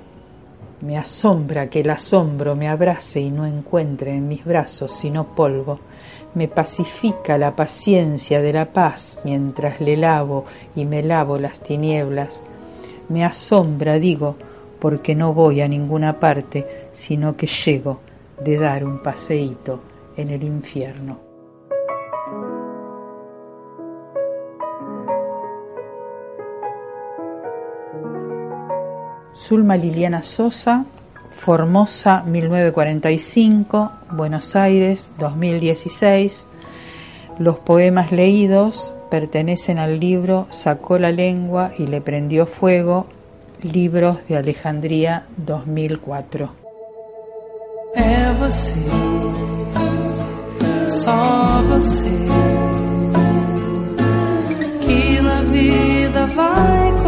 me 0.82 0.98
asombra 0.98 1.70
que 1.70 1.80
el 1.80 1.90
asombro 1.90 2.58
me 2.58 2.68
abrace 2.68 3.22
y 3.22 3.32
no 3.32 3.46
encuentre 3.46 4.12
en 4.12 4.28
mis 4.28 4.44
brazos 4.44 4.92
sino 4.92 5.34
polvo. 5.34 5.80
Me 6.34 6.50
pacifica 6.50 7.38
la 7.38 7.56
paciencia 7.56 8.42
de 8.42 8.52
la 8.52 8.74
paz 8.74 9.18
mientras 9.24 9.80
le 9.80 9.96
lavo 9.96 10.44
y 10.76 10.84
me 10.84 11.02
lavo 11.02 11.40
las 11.40 11.62
tinieblas. 11.62 12.44
Me 13.08 13.24
asombra, 13.24 13.98
digo, 13.98 14.36
porque 14.78 15.16
no 15.16 15.34
voy 15.34 15.62
a 15.62 15.70
ninguna 15.70 16.20
parte, 16.20 16.90
sino 16.92 17.38
que 17.38 17.48
llego 17.48 18.02
de 18.44 18.58
dar 18.58 18.84
un 18.84 19.02
paseíto 19.02 19.80
en 20.18 20.32
el 20.32 20.44
infierno. 20.44 21.25
Zulma 29.36 29.76
Liliana 29.76 30.24
Sosa, 30.24 30.86
Formosa 31.30 32.24
1945, 32.24 33.92
Buenos 34.12 34.56
Aires 34.56 35.12
2016. 35.20 36.48
Los 37.38 37.60
poemas 37.60 38.14
leídos 38.14 38.94
pertenecen 39.12 39.78
al 39.78 40.00
libro 40.00 40.48
Sacó 40.50 40.98
la 40.98 41.12
lengua 41.12 41.74
y 41.78 41.88
le 41.88 42.00
prendió 42.00 42.46
fuego 42.46 43.08
Libros 43.62 44.18
de 44.30 44.38
Alejandría 44.38 45.26
2004. 45.38 46.50
É 47.96 48.34
você, 48.34 48.74
que 54.82 55.22
na 55.22 55.42
vida 55.44 56.26
vai 56.28 57.05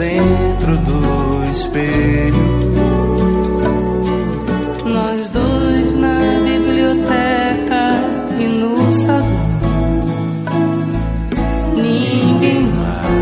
centro 0.00 0.76
do 0.78 1.44
espelho. 1.50 2.46
Nós 4.86 5.28
dois 5.28 5.92
na 5.94 6.18
biblioteca 6.42 7.82
e 8.38 8.46
no 8.60 8.92
salão. 8.92 9.50
Ninguém 11.76 12.62
mais 12.74 13.20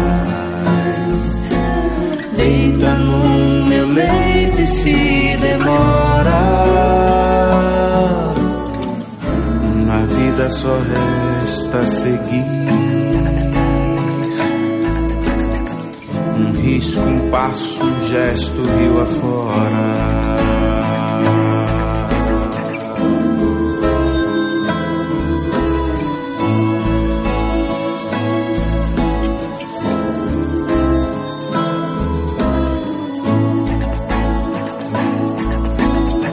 Deita 2.37 2.95
no 2.95 3.67
meu 3.67 3.89
leito 3.89 4.63
e 4.63 4.67
se 4.69 5.37
demora. 5.41 6.41
Na 9.85 9.99
vida 10.07 10.49
só 10.51 10.79
resta 10.79 11.87
seguir. 11.87 12.68
Passo, 17.39 17.81
um 17.81 18.05
gesto, 18.09 18.63
rio 18.63 19.01
afora. 19.01 20.09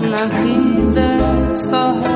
na 0.09 0.25
vida 0.27 1.55
só 1.69 2.14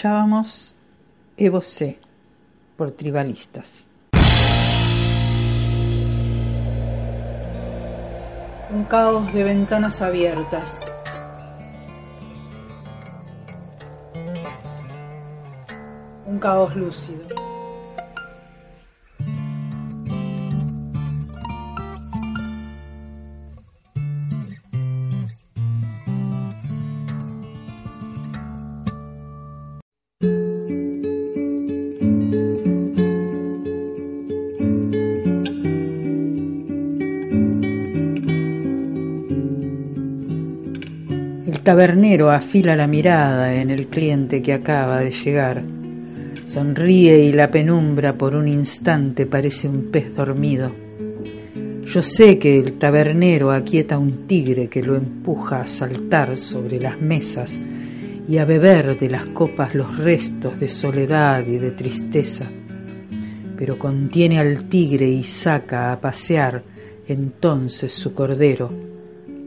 Escuchábamos 0.00 0.74
Evo 1.36 1.60
C 1.60 1.98
por 2.78 2.90
Tribalistas. 2.92 3.86
Un 8.70 8.84
caos 8.84 9.30
de 9.34 9.44
ventanas 9.44 10.00
abiertas. 10.00 10.80
Un 16.24 16.38
caos 16.38 16.74
lúcido. 16.74 17.39
Tabernero 41.70 42.32
afila 42.32 42.74
la 42.74 42.88
mirada 42.88 43.54
en 43.54 43.70
el 43.70 43.86
cliente 43.86 44.42
que 44.42 44.52
acaba 44.52 44.98
de 44.98 45.12
llegar. 45.12 45.62
Sonríe 46.44 47.20
y 47.20 47.32
la 47.32 47.48
penumbra 47.48 48.18
por 48.18 48.34
un 48.34 48.48
instante 48.48 49.24
parece 49.24 49.68
un 49.68 49.88
pez 49.92 50.12
dormido. 50.12 50.72
Yo 51.84 52.02
sé 52.02 52.40
que 52.40 52.58
el 52.58 52.72
tabernero 52.72 53.52
aquieta 53.52 53.98
un 53.98 54.26
tigre 54.26 54.66
que 54.66 54.82
lo 54.82 54.96
empuja 54.96 55.60
a 55.60 55.68
saltar 55.68 56.38
sobre 56.38 56.80
las 56.80 57.00
mesas 57.00 57.62
y 58.28 58.38
a 58.38 58.44
beber 58.44 58.98
de 58.98 59.08
las 59.08 59.26
copas 59.26 59.72
los 59.72 59.96
restos 59.96 60.58
de 60.58 60.68
soledad 60.68 61.46
y 61.46 61.58
de 61.58 61.70
tristeza, 61.70 62.46
pero 63.56 63.78
contiene 63.78 64.40
al 64.40 64.64
tigre 64.64 65.08
y 65.08 65.22
saca 65.22 65.92
a 65.92 66.00
pasear 66.00 66.64
entonces 67.06 67.92
su 67.92 68.12
cordero 68.12 68.89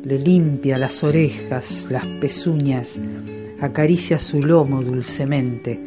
le 0.03 0.19
limpia 0.19 0.77
las 0.77 1.03
orejas, 1.03 1.87
las 1.89 2.05
pezuñas, 2.05 2.99
acaricia 3.61 4.19
su 4.19 4.41
lomo 4.41 4.83
dulcemente. 4.83 5.79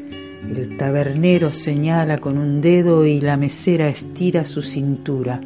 El 0.48 0.76
tabernero 0.79 1.52
señala 1.52 2.18
con 2.18 2.38
un 2.38 2.61
dedo 2.62 3.05
y 3.05 3.20
la 3.20 3.37
mesera 3.37 3.88
estira 3.88 4.44
su 4.44 4.62
cintura. 4.62 5.40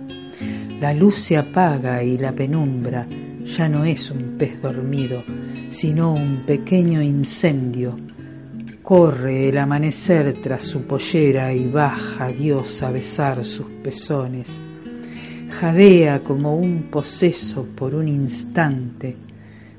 La 0.80 0.94
luz 0.94 1.18
se 1.18 1.37
apaga 1.37 2.04
y 2.04 2.16
la 2.16 2.33
penumbra 2.33 3.06
ya 3.44 3.68
no 3.68 3.85
es 3.85 4.11
un 4.11 4.37
pez 4.38 4.62
dormido, 4.62 5.24
sino 5.70 6.12
un 6.12 6.44
pequeño 6.46 7.02
incendio. 7.02 7.98
Corre 8.83 9.48
el 9.48 9.59
amanecer 9.59 10.33
tras 10.35 10.62
su 10.62 10.83
pollera 10.83 11.52
y 11.52 11.66
baja 11.66 12.28
Dios 12.28 12.83
a 12.83 12.90
besar 12.90 13.44
sus 13.44 13.66
pezones 13.83 14.61
jadea 15.50 16.20
como 16.20 16.56
un 16.56 16.84
poseso 16.90 17.66
por 17.76 17.94
un 17.94 18.08
instante, 18.08 19.16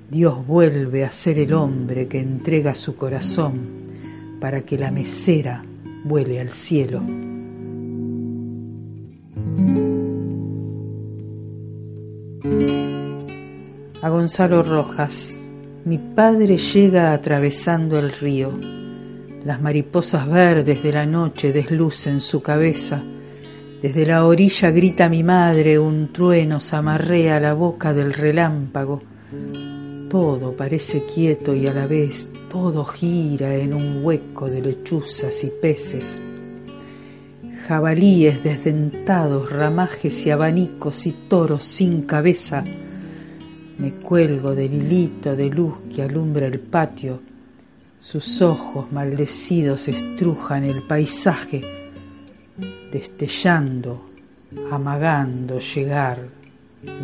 Dios 0.10 0.46
vuelve 0.46 1.06
a 1.06 1.12
ser 1.12 1.40
el 1.40 1.54
hombre 1.54 2.08
que 2.08 2.20
entrega 2.20 2.76
su 2.76 2.96
corazón 2.96 3.60
para 4.40 4.62
que 4.62 4.78
la 4.78 4.92
mesera 4.92 5.64
vuele 6.04 6.40
al 6.40 6.52
cielo. 6.52 7.02
A 14.02 14.10
Gonzalo 14.10 14.64
Rojas, 14.64 15.40
mi 15.86 15.98
padre 15.98 16.58
llega 16.58 17.14
atravesando 17.14 18.00
el 18.00 18.12
río. 18.12 18.52
Las 19.46 19.62
mariposas 19.62 20.28
verdes 20.28 20.84
de 20.84 20.92
la 20.92 21.06
noche 21.06 21.54
deslucen 21.54 22.20
su 22.20 22.42
cabeza 22.42 23.04
desde 23.82 24.06
la 24.06 24.28
orilla 24.28 24.70
grita 24.70 25.10
mi 25.10 25.24
madre, 25.24 25.80
un 25.80 26.14
trueno 26.14 26.60
zamarrea 26.60 27.40
la 27.40 27.56
boca 27.56 27.94
del 27.94 28.14
relámpago. 28.14 29.02
Todo 30.08 30.56
parece 30.56 31.04
quieto 31.06 31.56
y 31.56 31.66
a 31.66 31.74
la 31.74 31.88
vez 31.88 32.30
todo 32.48 32.86
gira 32.86 33.56
en 33.56 33.74
un 33.74 34.06
hueco 34.06 34.48
de 34.48 34.62
lechuzas 34.62 35.44
y 35.44 35.52
peces. 35.60 36.22
Jabalíes 37.68 38.44
desdentados, 38.44 39.52
ramajes 39.52 40.28
y 40.28 40.30
abanicos 40.30 41.08
y 41.08 41.14
toros 41.28 41.64
sin 41.64 42.04
cabeza. 42.04 42.64
Me 43.80 43.94
cuelgo 43.94 44.54
del 44.54 44.76
hilito 44.76 45.36
de 45.36 45.50
luz 45.50 45.74
que 45.92 46.04
alumbra 46.04 46.46
el 46.46 46.60
patio. 46.60 47.20
Sus 47.98 48.44
ojos 48.44 48.92
maldecidos 48.92 49.88
estrujan 49.88 50.66
el 50.66 50.84
paisaje 50.84 51.81
destellando, 52.92 54.10
amagando 54.72 55.60
llegar, 55.60 56.28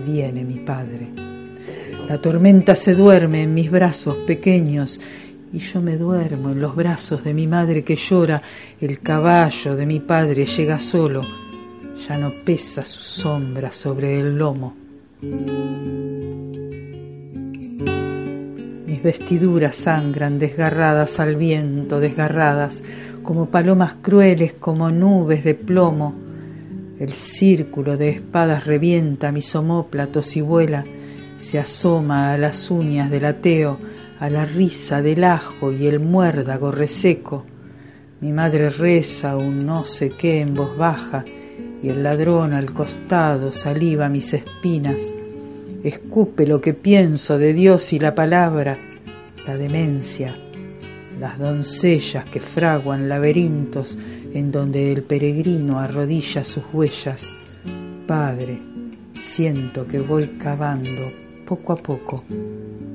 viene 0.05 0.43
mi 0.43 0.59
Padre. 0.59 1.09
La 2.07 2.21
tormenta 2.21 2.75
se 2.75 2.93
duerme 2.93 3.43
en 3.43 3.53
mis 3.53 3.69
brazos 3.69 4.15
pequeños 4.15 5.01
y 5.51 5.59
yo 5.59 5.81
me 5.81 5.97
duermo 5.97 6.51
en 6.51 6.61
los 6.61 6.75
brazos 6.75 7.23
de 7.23 7.33
mi 7.33 7.47
madre 7.47 7.83
que 7.83 7.95
llora. 7.95 8.41
El 8.79 8.99
caballo 8.99 9.75
de 9.75 9.85
mi 9.85 9.99
padre 9.99 10.45
llega 10.45 10.79
solo, 10.79 11.21
ya 12.07 12.17
no 12.17 12.31
pesa 12.45 12.85
su 12.85 13.01
sombra 13.01 13.71
sobre 13.71 14.19
el 14.19 14.38
lomo. 14.38 14.75
Vestiduras 19.08 19.78
sangran 19.78 20.38
desgarradas 20.38 21.22
al 21.22 21.38
viento, 21.38 22.01
desgarradas 22.01 22.84
como 23.24 23.45
palomas 23.45 23.93
crueles, 24.01 24.51
como 24.51 24.91
nubes 24.91 25.45
de 25.45 25.55
plomo. 25.55 26.14
El 26.99 27.14
círculo 27.14 27.95
de 27.95 28.10
espadas 28.10 28.66
revienta 28.66 29.32
mis 29.32 29.55
omóplatos 29.55 30.36
y 30.36 30.41
vuela, 30.41 30.84
se 31.38 31.58
asoma 31.58 32.34
a 32.34 32.38
las 32.38 32.70
uñas 32.70 33.10
del 33.10 33.24
ateo, 33.24 33.80
a 34.20 34.30
la 34.30 34.43
risa 34.43 35.01
del 35.01 35.24
ajo 35.24 35.72
y 35.72 35.88
el 35.88 36.01
muérdago 36.01 36.70
reseco. 36.74 37.45
Mi 38.20 38.34
madre 38.34 38.70
reza 38.70 39.38
un 39.38 39.66
no 39.66 39.86
sé 39.86 40.10
qué 40.10 40.41
en 40.41 40.53
voz 40.53 40.76
baja 40.76 41.24
y 41.82 41.88
el 41.88 42.03
ladrón 42.03 42.51
al 42.51 42.74
costado 42.74 43.53
saliva 43.53 44.10
mis 44.10 44.34
espinas. 44.34 45.14
Escupe 45.82 46.45
lo 46.45 46.60
que 46.60 46.74
pienso 46.74 47.38
de 47.38 47.53
Dios 47.53 47.93
y 47.93 47.99
la 47.99 48.14
palabra, 48.14 48.76
demencia 49.56 50.36
las 51.20 51.39
doncellas 51.39 52.30
que 52.30 52.39
fraguan 52.39 53.08
laberintos 53.08 53.98
en 54.34 54.52
donde 54.52 54.91
el 54.91 55.04
peregrino 55.04 55.80
arrodilla 55.80 56.43
sus 56.43 56.64
huellas. 56.74 57.34
Padre, 58.06 58.60
siento 59.22 59.88
que 59.88 60.00
voy 60.00 60.28
cavando 60.39 61.12
poco 61.45 61.74
a 61.74 61.78
poco 61.78 62.24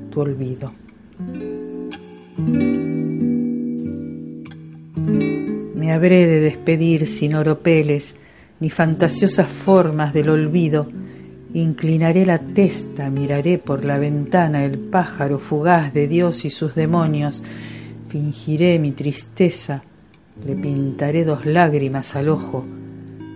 tu 0.09 0.21
olvido. 0.21 0.71
Me 5.75 5.91
habré 5.91 6.25
de 6.25 6.39
despedir 6.39 7.07
sin 7.07 7.35
oropeles 7.35 8.15
ni 8.59 8.69
fantasiosas 8.69 9.47
formas 9.47 10.13
del 10.13 10.29
olvido. 10.29 10.87
Inclinaré 11.53 12.25
la 12.25 12.39
testa, 12.39 13.11
miraré 13.11 13.59
por 13.59 13.85
la 13.85 13.99
ventana 13.99 14.65
el 14.65 14.79
pájaro 14.79 15.37
fugaz 15.37 15.93
de 15.93 16.07
Dios 16.07 16.45
y 16.45 16.49
sus 16.49 16.73
demonios, 16.73 17.43
fingiré 18.09 18.79
mi 18.79 18.91
tristeza, 18.91 19.83
le 20.43 20.55
pintaré 20.55 21.23
dos 21.23 21.45
lágrimas 21.45 22.15
al 22.15 22.29
ojo, 22.29 22.65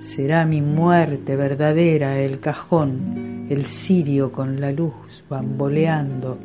será 0.01 0.47
mi 0.47 0.61
muerte 0.61 1.35
verdadera 1.35 2.19
el 2.19 2.39
cajón, 2.39 3.45
el 3.51 3.67
cirio 3.67 4.31
con 4.31 4.59
la 4.59 4.71
luz 4.71 5.23
bamboleando 5.29 6.39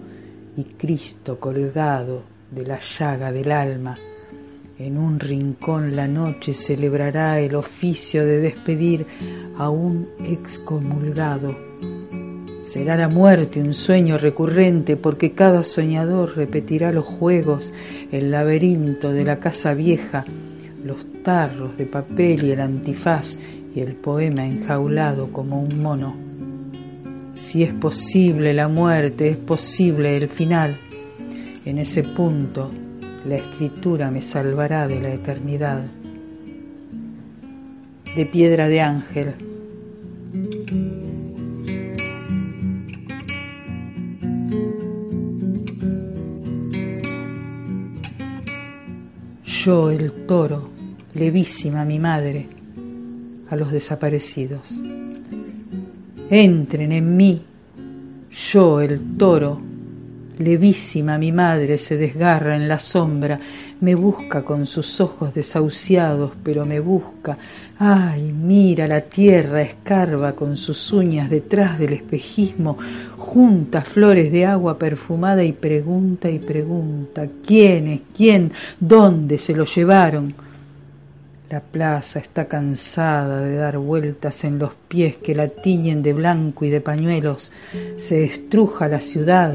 y 0.59 0.64
Cristo 0.64 1.41
colgado 1.41 2.23
de 2.51 2.66
la 2.66 2.81
llaga 2.81 3.33
del 3.33 3.51
alma. 3.51 3.95
En 4.83 4.99
un 4.99 5.20
rincón 5.20 5.95
la 5.95 6.09
noche 6.09 6.53
celebrará 6.53 7.39
el 7.39 7.55
oficio 7.55 8.26
de 8.26 8.41
despedir 8.41 9.07
a 9.57 9.70
un 9.70 10.09
excomulgado 10.24 11.57
Será 12.64 12.97
la 12.97 13.09
muerte 13.09 13.61
un 13.61 13.74
sueño 13.74 14.18
recurrente 14.18 14.97
porque 14.97 15.35
cada 15.35 15.62
soñador 15.62 16.37
repetirá 16.37 16.91
los 16.91 17.07
juegos, 17.07 17.72
el 18.11 18.33
laberinto 18.33 19.12
de 19.12 19.24
la 19.24 19.39
casa 19.39 19.72
vieja, 19.72 20.24
los 20.83 21.07
tarros 21.22 21.76
de 21.78 21.87
papel 21.87 22.43
y 22.43 22.51
el 22.51 22.61
antifaz 22.61 23.39
y 23.76 23.78
el 23.78 23.95
poema 23.95 24.45
enjaulado 24.45 25.30
como 25.33 25.62
un 25.62 25.80
mono. 25.80 26.16
Si 27.37 27.62
es 27.62 27.72
posible 27.72 28.53
la 28.53 28.66
muerte, 28.66 29.28
es 29.28 29.37
posible 29.37 30.16
el 30.16 30.28
final. 30.28 30.76
En 31.64 31.78
ese 31.78 32.03
punto 32.03 32.72
la 33.27 33.37
escritura 33.37 34.11
me 34.11 34.23
salvará 34.23 34.87
de 34.89 35.01
la 35.01 35.12
eternidad. 35.12 35.85
De 38.16 38.27
piedra 38.27 38.68
de 38.68 38.81
ángel. 38.81 39.35
yo 49.64 49.93
el 49.93 50.27
toro, 50.27 50.70
levísima 51.14 51.85
mi 51.85 52.01
madre, 52.01 52.49
a 53.49 53.55
los 53.55 53.70
desaparecidos. 53.70 54.83
Entren 56.29 56.91
en 56.91 57.16
mí, 57.16 57.45
yo 58.31 58.81
el 58.81 59.16
toro, 59.16 59.61
levísima 60.39 61.18
mi 61.18 61.33
madre 61.33 61.78
se 61.78 61.97
desgarra 61.97 62.57
en 62.57 62.68
la 62.68 62.78
sombra, 62.78 63.39
me 63.80 63.95
busca 63.95 64.43
con 64.43 64.66
sus 64.66 65.01
ojos 65.01 65.35
desahuciados, 65.35 66.33
pero 66.43 66.64
me 66.64 66.80
busca. 66.80 67.37
Ay, 67.78 68.33
mira 68.33 68.87
la 68.87 69.01
tierra, 69.01 69.62
escarba 69.62 70.33
con 70.35 70.57
sus 70.57 70.93
uñas 70.93 71.28
detrás 71.28 71.78
del 71.78 71.95
espejismo, 71.95 72.76
junta 73.18 73.83
flores 73.83 74.30
de 74.30 74.47
agua 74.47 74.78
perfumada 74.78 75.43
y 75.43 75.53
pregunta 75.53 76.30
y 76.30 76.39
pregunta, 76.39 77.26
¿quién 77.45 77.89
es 77.89 78.03
quién? 78.16 78.53
¿Dónde 78.78 79.39
se 79.39 79.55
lo 79.55 79.64
llevaron? 79.64 80.35
La 81.51 81.61
plaza 81.61 82.18
está 82.18 82.47
cansada 82.47 83.43
de 83.43 83.57
dar 83.57 83.76
vueltas 83.76 84.43
en 84.45 84.59
los 84.59 84.72
pies 84.89 85.18
que 85.18 85.35
la 85.35 85.49
tiñen 85.49 86.03
de 86.03 86.14
blanco 86.14 86.64
y 86.64 86.70
de 86.70 86.80
pañuelos. 86.80 87.53
Se 87.99 88.24
estruja 88.24 88.89
la 88.89 89.03
ciudad, 89.03 89.53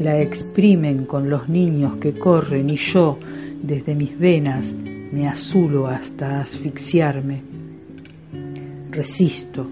la 0.00 0.20
exprimen 0.20 1.04
con 1.04 1.30
los 1.30 1.48
niños 1.48 1.96
que 1.98 2.12
corren 2.12 2.70
y 2.70 2.76
yo, 2.76 3.18
desde 3.62 3.94
mis 3.94 4.18
venas 4.18 4.74
me 5.12 5.28
azulo 5.28 5.86
hasta 5.86 6.40
asfixiarme. 6.40 7.42
Resisto, 8.90 9.66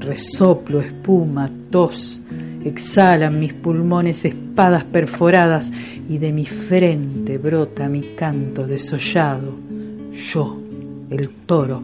resoplo 0.00 0.80
espuma, 0.80 1.50
tos, 1.70 2.20
exhalan 2.64 3.38
mis 3.40 3.54
pulmones 3.54 4.24
espadas 4.24 4.84
perforadas 4.84 5.72
y 6.08 6.18
de 6.18 6.32
mi 6.32 6.46
frente 6.46 7.38
brota 7.38 7.88
mi 7.88 8.02
canto 8.14 8.66
desollado. 8.66 9.54
Yo, 10.12 10.58
el 11.10 11.30
toro, 11.46 11.82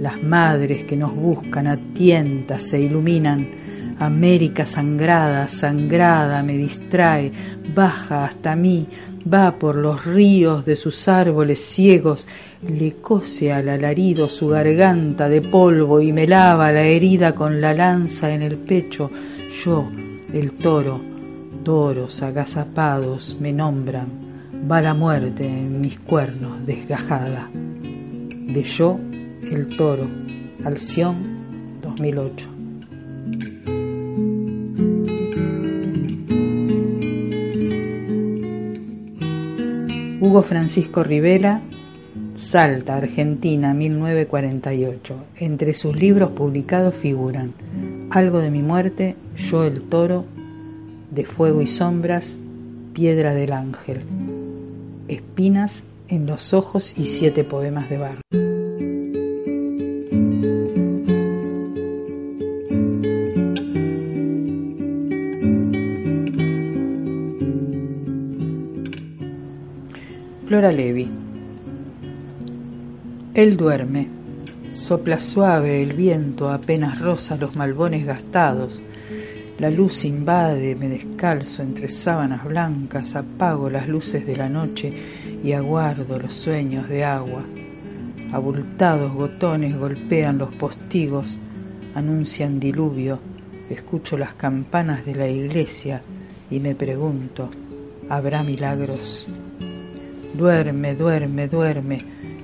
las 0.00 0.22
madres 0.22 0.84
que 0.84 0.96
nos 0.96 1.14
buscan 1.14 1.66
a 1.66 1.76
tientas 1.76 2.62
se 2.62 2.80
iluminan. 2.80 3.63
América 3.98 4.66
sangrada, 4.66 5.48
sangrada 5.48 6.42
me 6.42 6.56
distrae, 6.56 7.32
baja 7.74 8.24
hasta 8.24 8.56
mí, 8.56 8.86
va 9.32 9.58
por 9.58 9.76
los 9.76 10.04
ríos 10.04 10.64
de 10.64 10.76
sus 10.76 11.08
árboles 11.08 11.60
ciegos, 11.60 12.28
le 12.62 12.94
cose 12.94 13.52
al 13.52 13.68
alarido 13.68 14.28
su 14.28 14.48
garganta 14.48 15.28
de 15.28 15.40
polvo 15.40 16.00
y 16.00 16.12
me 16.12 16.26
lava 16.26 16.72
la 16.72 16.82
herida 16.82 17.34
con 17.34 17.60
la 17.60 17.74
lanza 17.74 18.32
en 18.32 18.42
el 18.42 18.56
pecho. 18.56 19.10
Yo, 19.64 19.88
el 20.32 20.52
toro, 20.52 21.00
toros 21.62 22.22
agazapados 22.22 23.36
me 23.40 23.52
nombran, 23.52 24.08
va 24.70 24.82
la 24.82 24.94
muerte 24.94 25.46
en 25.46 25.80
mis 25.80 25.98
cuernos 26.00 26.66
desgajada. 26.66 27.48
De 27.52 28.62
yo, 28.62 28.98
el 29.42 29.68
toro, 29.76 30.06
Alción 30.64 31.80
2008. 31.82 32.53
Hugo 40.24 40.42
Francisco 40.42 41.04
Rivela, 41.04 41.60
Salta, 42.34 42.96
Argentina, 42.96 43.74
1948. 43.74 45.16
Entre 45.36 45.74
sus 45.74 45.94
libros 45.94 46.30
publicados 46.30 46.94
figuran 46.94 47.52
Algo 48.08 48.38
de 48.38 48.50
mi 48.50 48.62
muerte, 48.62 49.16
Yo 49.36 49.64
el 49.64 49.82
toro, 49.82 50.24
De 51.10 51.26
fuego 51.26 51.60
y 51.60 51.66
sombras, 51.66 52.38
Piedra 52.94 53.34
del 53.34 53.52
ángel, 53.52 54.00
Espinas 55.08 55.84
en 56.08 56.24
los 56.24 56.54
ojos 56.54 56.96
y 56.96 57.04
siete 57.04 57.44
poemas 57.44 57.90
de 57.90 57.98
Barro. 57.98 58.53
Levi. 70.72 71.10
Él 73.34 73.56
duerme. 73.56 74.08
Sopla 74.72 75.18
suave 75.18 75.82
el 75.82 75.92
viento, 75.92 76.50
apenas 76.50 77.00
roza 77.00 77.36
los 77.36 77.54
malbones 77.54 78.04
gastados. 78.04 78.82
La 79.58 79.70
luz 79.70 80.04
invade, 80.04 80.74
me 80.74 80.88
descalzo 80.88 81.62
entre 81.62 81.88
sábanas 81.88 82.44
blancas, 82.44 83.14
apago 83.14 83.70
las 83.70 83.88
luces 83.88 84.26
de 84.26 84.36
la 84.36 84.48
noche 84.48 84.92
y 85.44 85.52
aguardo 85.52 86.18
los 86.18 86.34
sueños 86.34 86.88
de 86.88 87.04
agua. 87.04 87.44
Abultados 88.32 89.12
gotones 89.14 89.78
golpean 89.78 90.38
los 90.38 90.52
postigos, 90.56 91.38
anuncian 91.94 92.58
diluvio. 92.58 93.20
Escucho 93.70 94.18
las 94.18 94.34
campanas 94.34 95.06
de 95.06 95.14
la 95.14 95.28
iglesia 95.28 96.02
y 96.50 96.58
me 96.58 96.74
pregunto, 96.74 97.48
¿habrá 98.08 98.42
milagros? 98.42 99.26
Duerme, 100.34 100.96
duerme, 100.96 101.46
duerme. 101.46 101.98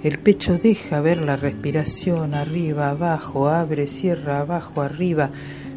El 0.04 0.20
pecho 0.20 0.56
deja 0.56 1.00
ver 1.00 1.20
la 1.20 1.34
respiración 1.34 2.34
arriba, 2.34 2.90
abajo, 2.90 3.48
abre, 3.48 3.88
cierra, 3.88 4.38
abajo, 4.38 4.80
arriba. 4.80 5.30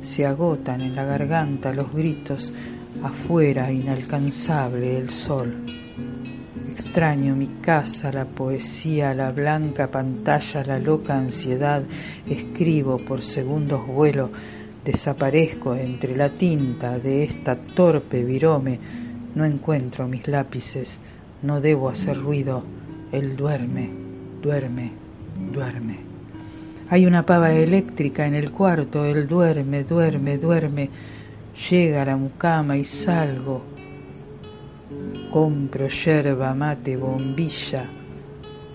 Se 0.03 0.23
agotan 0.23 0.81
en 0.81 0.95
la 0.95 1.05
garganta 1.05 1.73
los 1.73 1.91
gritos, 1.91 2.53
afuera, 3.01 3.71
inalcanzable 3.71 4.95
el 4.95 5.09
sol. 5.09 5.55
Extraño 6.71 7.35
mi 7.35 7.47
casa, 7.47 8.11
la 8.11 8.25
poesía, 8.25 9.15
la 9.15 9.31
blanca 9.31 9.89
pantalla, 9.89 10.63
la 10.63 10.77
loca 10.77 11.17
ansiedad. 11.17 11.81
Escribo 12.29 12.99
por 12.99 13.23
segundos 13.23 13.87
vuelo, 13.87 14.29
desaparezco 14.85 15.73
entre 15.73 16.15
la 16.15 16.29
tinta 16.29 16.99
de 16.99 17.23
esta 17.23 17.55
torpe 17.55 18.23
virome. 18.23 18.79
No 19.33 19.45
encuentro 19.45 20.07
mis 20.07 20.27
lápices 20.27 20.99
no 21.43 21.59
debo 21.59 21.89
hacer 21.89 22.17
ruido, 22.17 22.63
él 23.11 23.35
duerme, 23.35 23.89
duerme, 24.41 24.91
duerme. 25.51 25.97
Hay 26.89 27.05
una 27.05 27.25
pava 27.25 27.51
eléctrica 27.51 28.25
en 28.25 28.33
el 28.33 28.51
cuarto, 28.51 29.05
él 29.05 29.27
duerme, 29.27 29.83
duerme, 29.83 30.37
duerme. 30.37 30.89
Llega 31.69 32.05
la 32.05 32.15
mucama 32.15 32.77
y 32.77 32.85
salgo. 32.85 33.61
Compro 35.31 35.87
yerba, 35.89 36.53
mate, 36.53 36.95
bombilla. 36.95 37.85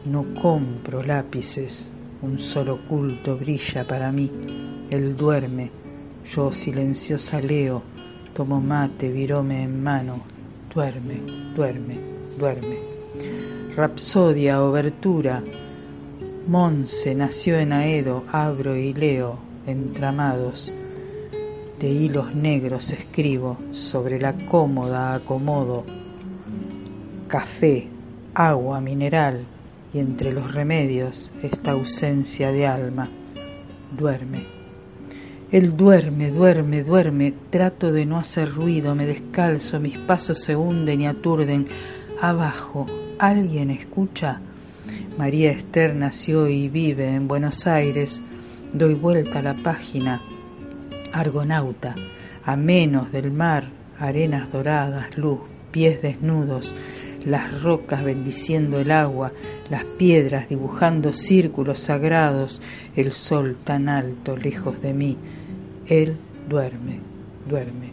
No 0.05 0.27
compro 0.41 1.03
lápices, 1.03 1.91
un 2.23 2.39
solo 2.39 2.81
culto 2.87 3.37
brilla 3.37 3.87
para 3.87 4.13
mí. 4.13 4.31
Él 4.91 5.17
duerme, 5.17 5.71
yo 6.35 6.53
silenciosa 6.53 7.41
leo, 7.41 7.83
tomo 8.35 8.61
mate, 8.61 9.11
virome 9.11 9.63
en 9.63 9.83
mano. 9.83 10.21
Duerme, 10.75 11.21
duerme 11.55 12.18
duerme. 12.39 12.79
Rapsodia, 13.77 14.63
obertura. 14.63 15.43
Monse 16.47 17.15
nació 17.15 17.59
en 17.59 17.73
Aedo, 17.73 18.25
abro 18.33 18.77
y 18.77 18.95
leo, 18.95 19.39
entramados. 19.67 20.73
De 21.79 21.89
hilos 21.89 22.35
negros 22.35 22.91
escribo, 22.91 23.59
sobre 23.71 24.21
la 24.21 24.33
cómoda 24.33 25.15
acomodo. 25.15 25.85
Café, 27.29 27.89
agua 28.35 28.81
mineral 28.81 29.45
y 29.93 29.99
entre 29.99 30.33
los 30.33 30.53
remedios 30.53 31.31
esta 31.43 31.73
ausencia 31.73 32.51
de 32.53 32.67
alma. 32.67 33.09
Duerme. 33.97 34.59
Él 35.51 35.77
duerme, 35.77 36.31
duerme, 36.31 36.83
duerme. 36.83 37.33
Trato 37.51 37.91
de 37.91 38.05
no 38.05 38.19
hacer 38.19 38.53
ruido, 38.53 38.95
me 38.95 39.07
descalzo, 39.07 39.81
mis 39.81 39.97
pasos 39.99 40.43
se 40.43 40.55
hunden 40.57 41.01
y 41.01 41.07
aturden 41.07 41.67
abajo, 42.21 42.87
¿alguien 43.19 43.71
escucha? 43.71 44.41
María 45.17 45.51
Esther 45.51 45.95
nació 45.95 46.49
y 46.49 46.69
vive 46.69 47.09
en 47.09 47.29
Buenos 47.29 47.67
Aires. 47.67 48.23
Doy 48.73 48.95
vuelta 48.95 49.39
a 49.41 49.43
la 49.43 49.55
página. 49.55 50.21
Argonauta, 51.13 51.95
a 52.45 52.57
menos 52.57 53.13
del 53.13 53.31
mar, 53.31 53.69
arenas 53.99 54.51
doradas, 54.53 55.17
luz, 55.17 55.41
pies 55.71 56.03
desnudos, 56.03 56.75
las 57.25 57.63
rocas 57.63 58.05
bendiciendo 58.05 58.79
el 58.79 58.91
agua, 58.91 59.33
las 59.71 59.85
piedras 59.85 60.49
dibujando 60.49 61.13
círculos 61.13 61.81
sagrados, 61.81 62.61
el 62.95 63.13
sol 63.13 63.57
tan 63.65 63.89
alto 63.89 64.37
lejos 64.37 64.81
de 64.83 64.95
mí. 64.95 65.17
Él 65.87 66.17
duerme, 66.49 67.01
duerme, 67.49 67.91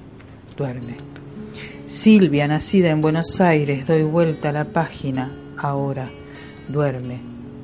duerme. 0.58 1.15
Silvia, 1.86 2.48
nacida 2.48 2.90
en 2.90 3.02
Buenos 3.02 3.40
Aires, 3.40 3.86
doy 3.86 4.04
vuelta 4.04 4.50
a 4.50 4.52
la 4.52 4.66
página, 4.66 5.32
ahora, 5.58 6.08
duerme, 6.68 7.20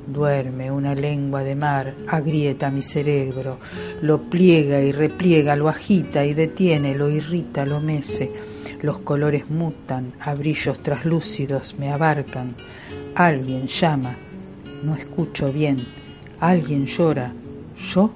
duerme, 0.07 0.72
una 0.72 0.93
lengua 0.93 1.43
de 1.43 1.55
mar 1.55 1.95
agrieta 2.07 2.69
mi 2.69 2.84
cerebro, 2.84 3.59
lo 4.01 4.30
pliega 4.30 4.80
y 4.82 4.91
repliega, 4.91 5.55
lo 5.55 5.69
agita 5.69 6.26
y 6.26 6.34
detiene, 6.34 6.95
lo 6.95 7.09
irrita, 7.09 7.65
lo 7.65 7.80
mece, 7.80 8.32
los 8.82 8.99
colores 8.99 9.49
mutan, 9.49 10.13
a 10.19 10.34
brillos 10.36 10.82
traslúcidos 10.82 11.76
me 11.80 11.91
abarcan, 11.91 12.55
Alguien 13.15 13.67
llama, 13.67 14.15
no 14.84 14.95
escucho 14.95 15.51
bien. 15.51 15.86
Alguien 16.39 16.86
llora, 16.86 17.34
yo. 17.78 18.13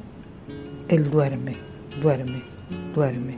Él 0.88 1.12
duerme, 1.12 1.58
duerme, 2.02 2.42
duerme. 2.94 3.38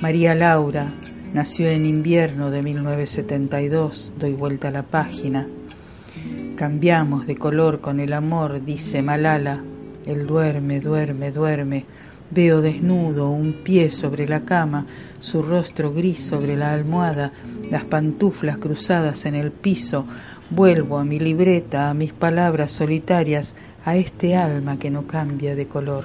María 0.00 0.34
Laura 0.34 0.92
nació 1.34 1.68
en 1.68 1.84
invierno 1.84 2.50
de 2.52 2.62
1972, 2.62 4.12
doy 4.16 4.32
vuelta 4.32 4.68
a 4.68 4.70
la 4.70 4.84
página. 4.84 5.48
Cambiamos 6.56 7.26
de 7.26 7.34
color 7.34 7.80
con 7.80 7.98
el 7.98 8.12
amor, 8.12 8.64
dice 8.64 9.02
Malala. 9.02 9.62
Él 10.06 10.28
duerme, 10.28 10.80
duerme, 10.80 11.32
duerme. 11.32 11.84
Veo 12.30 12.60
desnudo 12.60 13.30
un 13.30 13.64
pie 13.64 13.90
sobre 13.90 14.28
la 14.28 14.44
cama, 14.44 14.86
su 15.18 15.42
rostro 15.42 15.92
gris 15.92 16.24
sobre 16.24 16.56
la 16.56 16.72
almohada, 16.72 17.32
las 17.68 17.84
pantuflas 17.84 18.58
cruzadas 18.58 19.26
en 19.26 19.34
el 19.34 19.50
piso. 19.50 20.06
Vuelvo 20.50 20.98
a 20.98 21.04
mi 21.04 21.18
libreta, 21.18 21.90
a 21.90 21.94
mis 21.94 22.12
palabras 22.12 22.70
solitarias, 22.70 23.56
a 23.84 23.96
este 23.96 24.36
alma 24.36 24.78
que 24.78 24.90
no 24.90 25.06
cambia 25.06 25.56
de 25.56 25.66
color. 25.66 26.04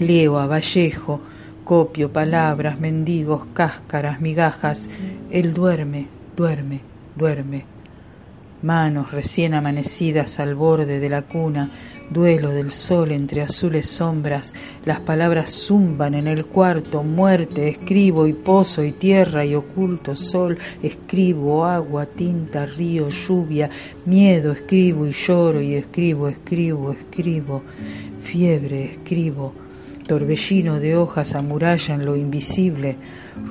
Leo 0.00 0.38
a 0.38 0.46
Vallejo, 0.46 1.20
copio 1.64 2.12
palabras, 2.12 2.78
mendigos, 2.78 3.46
cáscaras, 3.52 4.20
migajas. 4.20 4.88
Él 5.30 5.54
duerme, 5.54 6.06
duerme, 6.36 6.80
duerme. 7.16 7.64
Manos 8.62 9.12
recién 9.12 9.52
amanecidas 9.52 10.40
al 10.40 10.54
borde 10.54 10.98
de 10.98 11.10
la 11.10 11.20
cuna, 11.22 11.70
duelo 12.08 12.50
del 12.50 12.70
sol 12.70 13.12
entre 13.12 13.42
azules 13.42 13.86
sombras, 13.86 14.54
las 14.86 15.00
palabras 15.00 15.50
zumban 15.50 16.14
en 16.14 16.28
el 16.28 16.46
cuarto, 16.46 17.02
muerte, 17.02 17.68
escribo 17.68 18.26
y 18.26 18.32
pozo 18.32 18.82
y 18.82 18.92
tierra 18.92 19.44
y 19.44 19.54
oculto 19.54 20.16
sol, 20.16 20.56
escribo 20.82 21.66
agua, 21.66 22.06
tinta, 22.06 22.64
río, 22.64 23.10
lluvia, 23.10 23.68
miedo, 24.06 24.52
escribo 24.52 25.06
y 25.06 25.12
lloro 25.12 25.60
y 25.60 25.74
escribo, 25.74 26.28
escribo, 26.28 26.92
escribo, 26.92 27.62
fiebre, 28.22 28.92
escribo, 28.92 29.52
torbellino 30.06 30.80
de 30.80 30.96
hojas 30.96 31.34
amurallan 31.34 32.04
lo 32.04 32.16
invisible, 32.16 32.96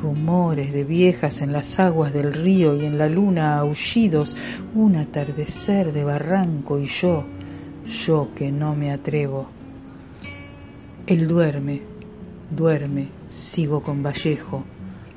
rumores 0.02 0.72
de 0.72 0.84
viejas 0.84 1.42
en 1.42 1.52
las 1.52 1.80
aguas 1.80 2.14
del 2.14 2.34
río 2.34 2.76
y 2.76 2.86
en 2.86 2.98
la 2.98 3.10
luna 3.10 3.58
aullidos, 3.58 4.38
un 4.76 4.96
atardecer 4.96 5.92
de 5.92 6.04
barranco 6.04 6.80
y 6.80 6.86
yo, 6.86 7.26
yo 7.86 8.30
que 8.36 8.52
no 8.52 8.76
me 8.76 8.92
atrevo. 8.92 9.48
Él 11.08 11.28
duerme, 11.28 11.82
duerme, 12.50 13.10
sigo 13.28 13.82
con 13.82 14.04
Vallejo, 14.04 14.64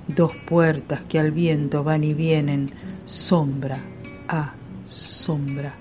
dos 0.08 0.32
puertas 0.46 1.02
que 1.08 1.18
al 1.18 1.30
viento 1.30 1.84
van 1.84 2.02
y 2.02 2.14
vienen, 2.14 2.70
sombra, 3.04 3.80
ah, 4.28 4.54
sombra. 4.84 5.74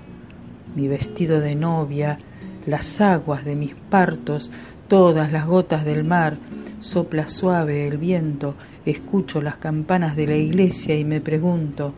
Mi 0.75 0.87
vestido 0.89 1.39
de 1.39 1.55
novia, 1.55 2.19
las 2.65 2.99
aguas 2.99 3.45
de 3.45 3.55
mis 3.55 3.73
partos, 3.73 4.51
todas 4.87 5.31
las 5.31 5.47
gotas 5.47 5.85
del 5.85 6.03
mar, 6.03 6.37
sopla 6.79 7.27
suave 7.27 7.87
el 7.87 7.97
viento, 7.97 8.55
escucho 8.85 9.41
las 9.41 9.57
campanas 9.57 10.15
de 10.15 10.27
la 10.27 10.35
iglesia 10.35 10.95
y 10.97 11.05
me 11.05 11.21
pregunto, 11.21 11.93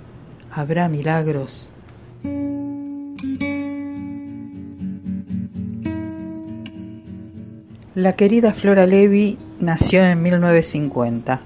¿habrá 0.52 0.88
milagros? 0.88 1.70
La 7.96 8.14
querida 8.14 8.54
Flora 8.54 8.86
Levi 8.86 9.40
nació 9.60 10.06
en 10.06 10.22
1950. 10.22 11.42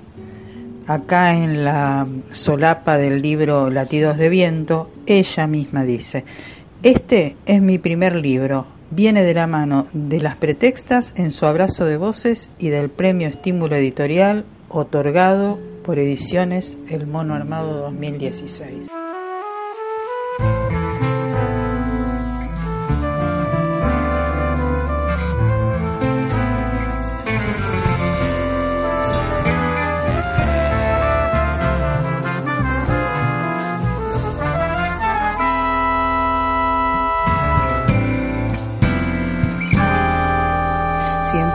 Acá 0.86 1.34
en 1.34 1.64
la 1.64 2.06
solapa 2.32 2.98
del 2.98 3.22
libro 3.22 3.70
Latidos 3.70 4.18
de 4.18 4.28
Viento, 4.28 4.92
ella 5.06 5.48
misma 5.48 5.84
dice, 5.86 6.26
este 6.84 7.38
es 7.46 7.62
mi 7.62 7.78
primer 7.78 8.16
libro, 8.16 8.66
viene 8.92 9.24
de 9.24 9.34
la 9.34 9.48
mano 9.48 9.88
de 9.94 10.22
las 10.22 10.36
pretextas 10.36 11.14
en 11.18 11.32
su 11.32 11.46
abrazo 11.46 11.86
de 11.86 11.98
voces 11.98 12.50
y 12.60 12.70
del 12.70 12.90
premio 12.90 13.28
Estímulo 13.28 13.76
Editorial 13.76 14.46
otorgado 14.70 15.58
por 15.84 15.98
Ediciones 15.98 16.78
El 16.90 17.08
Mono 17.08 17.34
Armado 17.34 17.78
2016. 17.82 19.01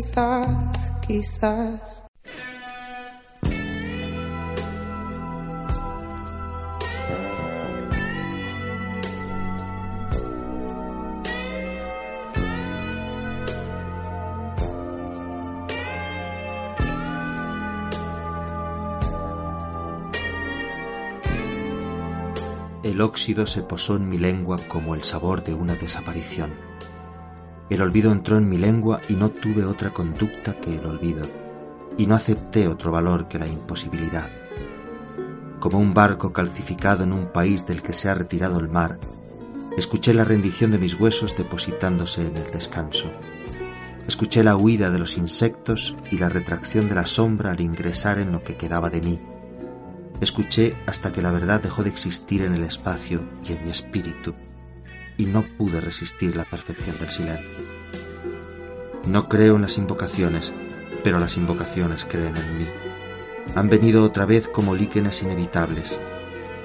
Quizás, 0.00 0.92
quizás. 1.06 2.02
El 22.82 23.02
óxido 23.02 23.46
se 23.46 23.62
posó 23.62 23.96
en 23.96 24.08
mi 24.08 24.16
lengua 24.16 24.58
como 24.66 24.94
el 24.94 25.02
sabor 25.02 25.44
de 25.44 25.52
una 25.52 25.74
desaparición. 25.74 26.79
El 27.70 27.82
olvido 27.82 28.10
entró 28.10 28.36
en 28.36 28.48
mi 28.48 28.58
lengua 28.58 29.00
y 29.08 29.12
no 29.12 29.30
tuve 29.30 29.64
otra 29.64 29.90
conducta 29.92 30.60
que 30.60 30.74
el 30.74 30.86
olvido, 30.86 31.24
y 31.96 32.08
no 32.08 32.16
acepté 32.16 32.66
otro 32.66 32.90
valor 32.90 33.28
que 33.28 33.38
la 33.38 33.46
imposibilidad. 33.46 34.28
Como 35.60 35.78
un 35.78 35.94
barco 35.94 36.32
calcificado 36.32 37.04
en 37.04 37.12
un 37.12 37.28
país 37.28 37.66
del 37.66 37.80
que 37.80 37.92
se 37.92 38.08
ha 38.08 38.14
retirado 38.14 38.58
el 38.58 38.68
mar, 38.68 38.98
escuché 39.76 40.12
la 40.14 40.24
rendición 40.24 40.72
de 40.72 40.78
mis 40.78 40.98
huesos 40.98 41.36
depositándose 41.36 42.26
en 42.26 42.36
el 42.36 42.50
descanso. 42.50 43.08
Escuché 44.08 44.42
la 44.42 44.56
huida 44.56 44.90
de 44.90 44.98
los 44.98 45.16
insectos 45.16 45.94
y 46.10 46.18
la 46.18 46.28
retracción 46.28 46.88
de 46.88 46.96
la 46.96 47.06
sombra 47.06 47.52
al 47.52 47.60
ingresar 47.60 48.18
en 48.18 48.32
lo 48.32 48.42
que 48.42 48.56
quedaba 48.56 48.90
de 48.90 49.00
mí. 49.00 49.20
Escuché 50.20 50.74
hasta 50.86 51.12
que 51.12 51.22
la 51.22 51.30
verdad 51.30 51.60
dejó 51.60 51.84
de 51.84 51.90
existir 51.90 52.42
en 52.42 52.54
el 52.54 52.64
espacio 52.64 53.22
y 53.48 53.52
en 53.52 53.62
mi 53.62 53.70
espíritu 53.70 54.34
y 55.20 55.26
no 55.26 55.42
pude 55.42 55.82
resistir 55.82 56.34
la 56.34 56.46
perfección 56.46 56.96
del 56.98 57.10
silencio. 57.10 57.46
No 59.06 59.28
creo 59.28 59.56
en 59.56 59.62
las 59.62 59.76
invocaciones, 59.76 60.54
pero 61.04 61.18
las 61.18 61.36
invocaciones 61.36 62.06
creen 62.06 62.38
en 62.38 62.58
mí. 62.58 62.66
Han 63.54 63.68
venido 63.68 64.02
otra 64.02 64.24
vez 64.24 64.48
como 64.48 64.74
líquenes 64.74 65.22
inevitables. 65.22 66.00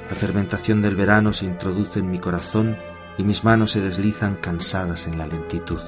La 0.10 0.16
fermentación 0.16 0.82
del 0.82 0.96
verano 0.96 1.34
se 1.34 1.46
introduce 1.46 2.00
en 2.00 2.10
mi 2.10 2.20
corazón 2.20 2.78
y 3.18 3.24
mis 3.24 3.44
manos 3.44 3.72
se 3.72 3.82
deslizan 3.82 4.38
cansadas 4.38 5.06
en 5.08 5.18
la 5.18 5.28
lentitud. 5.28 5.82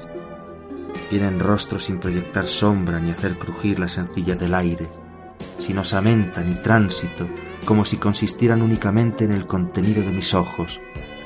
Vienen 1.10 1.40
rostros 1.40 1.84
sin 1.84 2.00
proyectar 2.00 2.46
sombra 2.46 3.00
ni 3.00 3.12
hacer 3.12 3.38
crujir 3.38 3.78
la 3.78 3.88
sencilla 3.88 4.34
del 4.34 4.54
aire, 4.54 4.88
sin 5.56 5.78
osamenta 5.78 6.42
ni 6.42 6.54
tránsito, 6.54 7.26
como 7.64 7.86
si 7.86 7.96
consistieran 7.96 8.60
únicamente 8.60 9.24
en 9.24 9.32
el 9.32 9.46
contenido 9.46 10.02
de 10.02 10.12
mis 10.12 10.34
ojos, 10.34 10.80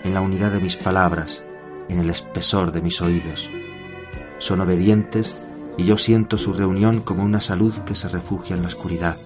en 0.04 0.14
la 0.14 0.20
unidad 0.20 0.52
de 0.52 0.60
mis 0.60 0.76
palabras, 0.76 1.44
en 1.88 1.98
el 1.98 2.10
espesor 2.10 2.72
de 2.72 2.82
mis 2.82 3.00
oídos. 3.00 3.50
Son 4.38 4.60
obedientes 4.60 5.38
y 5.78 5.84
yo 5.84 5.98
siento 5.98 6.36
su 6.36 6.52
reunión 6.52 7.00
como 7.00 7.24
una 7.24 7.40
salud 7.40 7.74
que 7.80 7.94
se 7.94 8.08
refugia 8.08 8.56
en 8.56 8.62
la 8.62 8.68
oscuridad. 8.68 9.16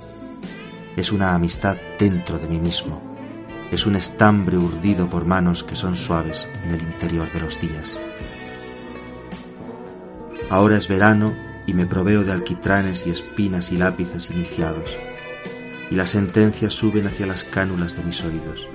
Es 0.96 1.12
una 1.12 1.34
amistad 1.34 1.76
dentro 1.98 2.38
de 2.38 2.48
mí 2.48 2.60
mismo. 2.60 3.02
Es 3.70 3.86
un 3.86 3.96
estambre 3.96 4.56
urdido 4.56 5.08
por 5.08 5.24
manos 5.24 5.64
que 5.64 5.76
son 5.76 5.96
suaves 5.96 6.48
en 6.64 6.70
el 6.72 6.82
interior 6.82 7.30
de 7.32 7.40
los 7.40 7.58
días. 7.58 7.98
Ahora 10.48 10.76
es 10.76 10.86
verano 10.86 11.32
y 11.66 11.74
me 11.74 11.86
proveo 11.86 12.22
de 12.22 12.32
alquitranes 12.32 13.06
y 13.06 13.10
espinas 13.10 13.72
y 13.72 13.76
lápices 13.76 14.30
iniciados, 14.30 14.88
y 15.90 15.96
las 15.96 16.10
sentencias 16.10 16.74
suben 16.74 17.08
hacia 17.08 17.26
las 17.26 17.42
cánulas 17.42 17.96
de 17.96 18.04
mis 18.04 18.22
oídos. 18.24 18.68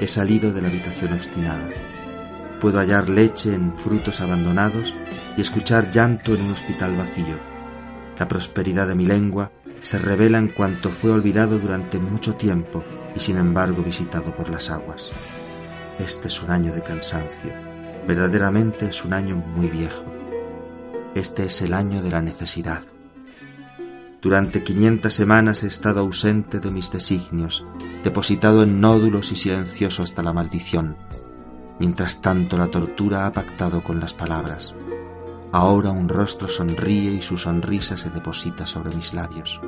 He 0.00 0.06
salido 0.06 0.50
de 0.54 0.62
la 0.62 0.68
habitación 0.68 1.12
obstinada. 1.12 1.68
Puedo 2.58 2.78
hallar 2.78 3.10
leche 3.10 3.54
en 3.54 3.74
frutos 3.74 4.22
abandonados 4.22 4.94
y 5.36 5.42
escuchar 5.42 5.90
llanto 5.90 6.34
en 6.34 6.40
un 6.40 6.52
hospital 6.52 6.96
vacío. 6.96 7.36
La 8.18 8.26
prosperidad 8.26 8.88
de 8.88 8.94
mi 8.94 9.04
lengua 9.04 9.52
se 9.82 9.98
revela 9.98 10.38
en 10.38 10.48
cuanto 10.48 10.88
fue 10.88 11.10
olvidado 11.10 11.58
durante 11.58 11.98
mucho 11.98 12.34
tiempo 12.34 12.82
y 13.14 13.20
sin 13.20 13.36
embargo 13.36 13.82
visitado 13.82 14.34
por 14.34 14.48
las 14.48 14.70
aguas. 14.70 15.10
Este 15.98 16.28
es 16.28 16.42
un 16.42 16.50
año 16.50 16.72
de 16.72 16.82
cansancio. 16.82 17.52
Verdaderamente 18.08 18.86
es 18.86 19.04
un 19.04 19.12
año 19.12 19.36
muy 19.36 19.68
viejo. 19.68 20.06
Este 21.14 21.44
es 21.44 21.60
el 21.60 21.74
año 21.74 22.00
de 22.02 22.10
la 22.10 22.22
necesidad. 22.22 22.80
Durante 24.22 24.62
quinientas 24.62 25.14
semanas 25.14 25.62
he 25.64 25.66
estado 25.66 26.00
ausente 26.00 26.58
de 26.58 26.70
mis 26.70 26.92
designios, 26.92 27.64
depositado 28.04 28.62
en 28.62 28.78
nódulos 28.78 29.32
y 29.32 29.36
silencioso 29.36 30.02
hasta 30.02 30.22
la 30.22 30.34
maldición. 30.34 30.98
Mientras 31.78 32.20
tanto 32.20 32.58
la 32.58 32.66
tortura 32.66 33.26
ha 33.26 33.32
pactado 33.32 33.82
con 33.82 33.98
las 33.98 34.12
palabras. 34.12 34.74
Ahora 35.52 35.90
un 35.90 36.10
rostro 36.10 36.48
sonríe 36.48 37.12
y 37.12 37.22
su 37.22 37.38
sonrisa 37.38 37.96
se 37.96 38.10
deposita 38.10 38.66
sobre 38.66 38.94
mis 38.94 39.14
labios. 39.14 39.58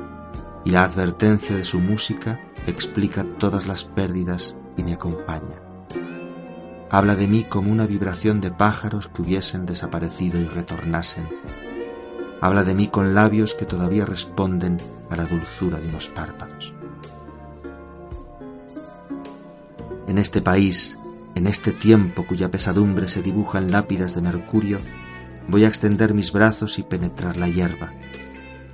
Y 0.65 0.69
la 0.69 0.83
advertencia 0.83 1.55
de 1.55 1.65
su 1.65 1.79
música 1.79 2.39
explica 2.67 3.25
todas 3.39 3.65
las 3.65 3.85
pérdidas 3.85 4.55
y 4.77 4.83
me 4.83 4.93
acompaña. 4.93 5.63
Habla 6.91 7.15
de 7.15 7.27
mí 7.27 7.43
como 7.43 7.71
una 7.71 7.87
vibración 7.87 8.39
de 8.39 8.51
pájaros 8.51 9.07
que 9.07 9.23
hubiesen 9.23 9.65
desaparecido 9.65 10.39
y 10.39 10.45
retornasen 10.45 11.27
habla 12.43 12.65
de 12.65 12.75
mí 12.75 12.89
con 12.89 13.15
labios 13.15 13.53
que 13.53 13.63
todavía 13.63 14.05
responden 14.05 14.75
a 15.09 15.15
la 15.15 15.25
dulzura 15.25 15.79
de 15.79 15.87
unos 15.87 16.09
párpados. 16.09 16.73
En 20.09 20.17
este 20.17 20.41
país, 20.41 20.99
en 21.35 21.47
este 21.47 21.71
tiempo 21.71 22.27
cuya 22.27 22.51
pesadumbre 22.51 23.07
se 23.07 23.21
dibuja 23.21 23.59
en 23.59 23.71
lápidas 23.71 24.13
de 24.13 24.21
mercurio, 24.21 24.79
voy 25.47 25.63
a 25.63 25.69
extender 25.69 26.13
mis 26.13 26.33
brazos 26.33 26.79
y 26.79 26.83
penetrar 26.83 27.37
la 27.37 27.47
hierba. 27.47 27.93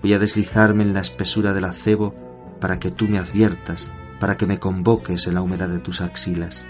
Voy 0.02 0.14
a 0.14 0.20
deslizarme 0.20 0.82
en 0.82 0.96
la 0.96 1.02
espesura 1.02 1.54
del 1.54 1.66
acebo 1.66 2.16
para 2.60 2.80
que 2.80 2.90
tú 2.90 3.08
me 3.08 3.20
adviertas, 3.20 3.92
para 4.20 4.36
que 4.36 4.48
me 4.48 4.58
convoques 4.58 5.28
en 5.28 5.36
la 5.36 5.44
humedad 5.44 5.70
de 5.70 5.78
tus 5.78 6.02
axilas. 6.02 6.66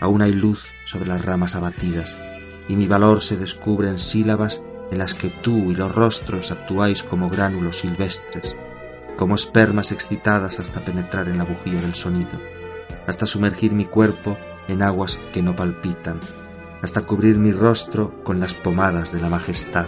Aún 0.00 0.22
hay 0.22 0.32
luz 0.32 0.68
sobre 0.86 1.06
las 1.06 1.22
ramas 1.22 1.54
abatidas, 1.54 2.16
y 2.66 2.76
mi 2.76 2.86
valor 2.86 3.20
se 3.20 3.36
descubre 3.36 3.90
en 3.90 3.98
sílabas 3.98 4.62
en 4.90 4.98
las 4.98 5.14
que 5.14 5.30
tú 5.30 5.70
y 5.70 5.74
los 5.74 5.94
rostros 5.94 6.50
actuáis 6.50 7.02
como 7.02 7.28
gránulos 7.28 7.78
silvestres, 7.78 8.56
como 9.16 9.34
espermas 9.34 9.92
excitadas 9.92 10.60
hasta 10.60 10.84
penetrar 10.84 11.28
en 11.28 11.38
la 11.38 11.44
bujía 11.44 11.80
del 11.80 11.94
sonido, 11.94 12.40
hasta 13.06 13.26
sumergir 13.26 13.72
mi 13.72 13.84
cuerpo 13.84 14.36
en 14.68 14.82
aguas 14.82 15.20
que 15.32 15.42
no 15.42 15.56
palpitan, 15.56 16.20
hasta 16.82 17.02
cubrir 17.02 17.38
mi 17.38 17.52
rostro 17.52 18.22
con 18.22 18.40
las 18.40 18.54
pomadas 18.54 19.12
de 19.12 19.20
la 19.20 19.28
majestad. 19.28 19.86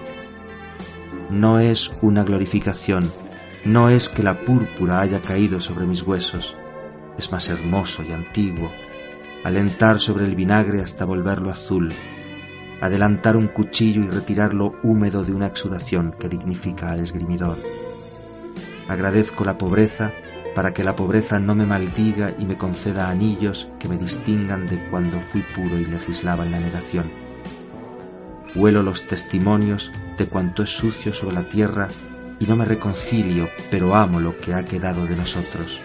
No 1.30 1.60
es 1.60 1.92
una 2.02 2.24
glorificación, 2.24 3.10
no 3.64 3.88
es 3.88 4.08
que 4.08 4.22
la 4.22 4.40
púrpura 4.40 5.00
haya 5.00 5.20
caído 5.20 5.60
sobre 5.60 5.86
mis 5.86 6.02
huesos, 6.02 6.56
es 7.18 7.30
más 7.30 7.48
hermoso 7.48 8.02
y 8.02 8.12
antiguo, 8.12 8.72
alentar 9.44 10.00
sobre 10.00 10.24
el 10.24 10.34
vinagre 10.34 10.82
hasta 10.82 11.04
volverlo 11.04 11.50
azul, 11.50 11.90
adelantar 12.80 13.36
un 13.36 13.48
cuchillo 13.48 14.02
y 14.02 14.08
retirarlo 14.08 14.74
húmedo 14.82 15.24
de 15.24 15.34
una 15.34 15.46
exudación 15.46 16.14
que 16.18 16.28
dignifica 16.28 16.90
al 16.90 17.00
esgrimidor. 17.00 17.56
Agradezco 18.88 19.44
la 19.44 19.58
pobreza 19.58 20.12
para 20.54 20.74
que 20.74 20.82
la 20.82 20.96
pobreza 20.96 21.38
no 21.38 21.54
me 21.54 21.66
maldiga 21.66 22.34
y 22.38 22.44
me 22.44 22.56
conceda 22.56 23.08
anillos 23.08 23.68
que 23.78 23.88
me 23.88 23.98
distingan 23.98 24.66
de 24.66 24.82
cuando 24.90 25.20
fui 25.20 25.42
puro 25.54 25.78
y 25.78 25.84
legislaba 25.84 26.44
en 26.44 26.52
la 26.52 26.60
negación. 26.60 27.04
Huelo 28.54 28.82
los 28.82 29.06
testimonios 29.06 29.92
de 30.18 30.26
cuanto 30.26 30.64
es 30.64 30.70
sucio 30.70 31.12
sobre 31.12 31.36
la 31.36 31.42
tierra 31.42 31.88
y 32.40 32.46
no 32.46 32.56
me 32.56 32.64
reconcilio, 32.64 33.48
pero 33.70 33.94
amo 33.94 34.18
lo 34.18 34.36
que 34.36 34.54
ha 34.54 34.64
quedado 34.64 35.06
de 35.06 35.14
nosotros. 35.14 35.80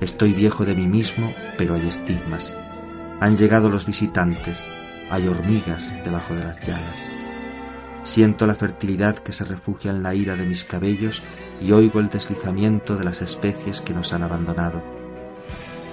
Estoy 0.00 0.32
viejo 0.32 0.64
de 0.64 0.74
mí 0.74 0.86
mismo, 0.86 1.34
pero 1.56 1.74
hay 1.74 1.86
estigmas. 1.86 2.56
Han 3.20 3.36
llegado 3.36 3.68
los 3.68 3.86
visitantes, 3.86 4.68
hay 5.10 5.28
hormigas 5.28 5.92
debajo 6.04 6.34
de 6.34 6.44
las 6.44 6.58
llagas. 6.60 7.18
Siento 8.02 8.46
la 8.46 8.54
fertilidad 8.54 9.18
que 9.18 9.32
se 9.32 9.44
refugia 9.44 9.90
en 9.90 10.02
la 10.02 10.14
ira 10.14 10.36
de 10.36 10.46
mis 10.46 10.64
cabellos 10.64 11.22
y 11.60 11.72
oigo 11.72 12.00
el 12.00 12.08
deslizamiento 12.08 12.96
de 12.96 13.04
las 13.04 13.20
especies 13.22 13.80
que 13.80 13.92
nos 13.92 14.12
han 14.12 14.22
abandonado. 14.22 14.82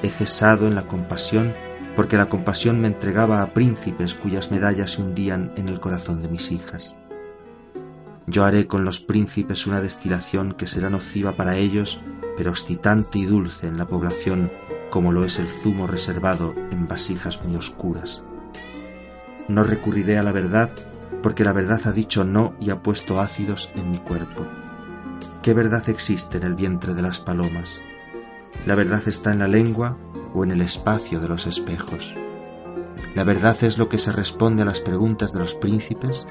He 0.03 0.09
cesado 0.09 0.67
en 0.67 0.75
la 0.75 0.83
compasión 0.83 1.53
porque 1.95 2.17
la 2.17 2.29
compasión 2.29 2.79
me 2.79 2.87
entregaba 2.87 3.41
a 3.41 3.53
príncipes 3.53 4.13
cuyas 4.13 4.51
medallas 4.51 4.91
se 4.91 5.01
hundían 5.01 5.53
en 5.55 5.69
el 5.69 5.79
corazón 5.79 6.21
de 6.21 6.29
mis 6.29 6.51
hijas. 6.51 6.97
Yo 8.27 8.43
haré 8.43 8.67
con 8.67 8.85
los 8.85 8.99
príncipes 8.99 9.67
una 9.67 9.81
destilación 9.81 10.53
que 10.53 10.67
será 10.67 10.89
nociva 10.89 11.33
para 11.33 11.57
ellos, 11.57 12.01
pero 12.37 12.51
excitante 12.51 13.19
y 13.19 13.25
dulce 13.25 13.67
en 13.67 13.77
la 13.77 13.87
población, 13.87 14.51
como 14.89 15.11
lo 15.11 15.23
es 15.25 15.39
el 15.39 15.47
zumo 15.47 15.87
reservado 15.87 16.53
en 16.71 16.87
vasijas 16.87 17.43
muy 17.45 17.55
oscuras. 17.55 18.23
No 19.47 19.63
recurriré 19.63 20.17
a 20.17 20.23
la 20.23 20.31
verdad, 20.31 20.69
porque 21.21 21.43
la 21.43 21.53
verdad 21.53 21.81
ha 21.85 21.91
dicho 21.91 22.23
no 22.23 22.53
y 22.59 22.69
ha 22.69 22.81
puesto 22.81 23.19
ácidos 23.19 23.71
en 23.75 23.91
mi 23.91 23.99
cuerpo. 23.99 24.45
¿Qué 25.41 25.53
verdad 25.53 25.87
existe 25.89 26.37
en 26.37 26.43
el 26.43 26.55
vientre 26.55 26.93
de 26.93 27.01
las 27.01 27.19
palomas? 27.19 27.79
¿La 28.65 28.75
verdad 28.75 29.03
está 29.07 29.31
en 29.31 29.39
la 29.39 29.47
lengua 29.47 29.97
o 30.33 30.43
en 30.43 30.51
el 30.51 30.61
espacio 30.61 31.19
de 31.19 31.27
los 31.27 31.45
espejos? 31.45 32.15
¿La 33.13 33.23
verdad 33.23 33.55
es 33.63 33.77
lo 33.77 33.87
que 33.87 33.99
se 33.99 34.11
responde 34.11 34.63
a 34.63 34.65
las 34.65 34.81
preguntas 34.81 35.33
de 35.33 35.39
los 35.39 35.53
príncipes? 35.53 36.25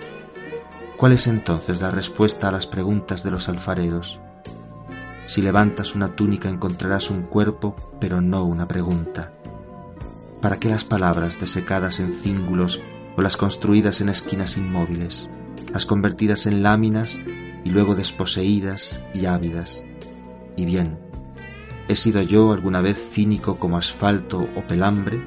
¿Cuál 0.97 1.13
es 1.13 1.27
entonces 1.27 1.81
la 1.81 1.91
respuesta 1.91 2.49
a 2.49 2.53
las 2.53 2.67
preguntas 2.67 3.23
de 3.23 3.31
los 3.31 3.49
alfareros? 3.49 4.21
Si 5.27 5.43
levantas 5.43 5.95
una 5.95 6.15
túnica 6.17 6.49
encontrarás 6.49 7.11
un 7.11 7.23
cuerpo, 7.23 7.77
pero 8.01 8.21
no 8.21 8.45
una 8.45 8.69
pregunta. 8.69 9.33
¿Para 10.41 10.59
qué 10.59 10.69
las 10.69 10.85
palabras 10.85 11.41
desecadas 11.41 12.01
en 12.01 12.13
cíngulos 12.13 12.83
o 13.17 13.23
las 13.23 13.37
construidas 13.37 14.01
en 14.01 14.09
esquinas 14.09 14.57
inmóviles, 14.57 15.29
las 15.73 15.87
convertidas 15.87 16.47
en 16.47 16.63
láminas 16.63 17.21
y 17.65 17.71
luego 17.71 17.95
desposeídas 17.95 19.03
y 19.13 19.27
ávidas? 19.27 19.87
Y 20.57 20.67
bien, 20.67 20.99
¿he 21.89 21.97
sido 21.97 22.23
yo 22.23 22.53
alguna 22.53 22.81
vez 22.81 22.99
cínico 22.99 23.59
como 23.59 23.77
asfalto 23.77 24.49
o 24.57 24.67
pelambre? 24.67 25.21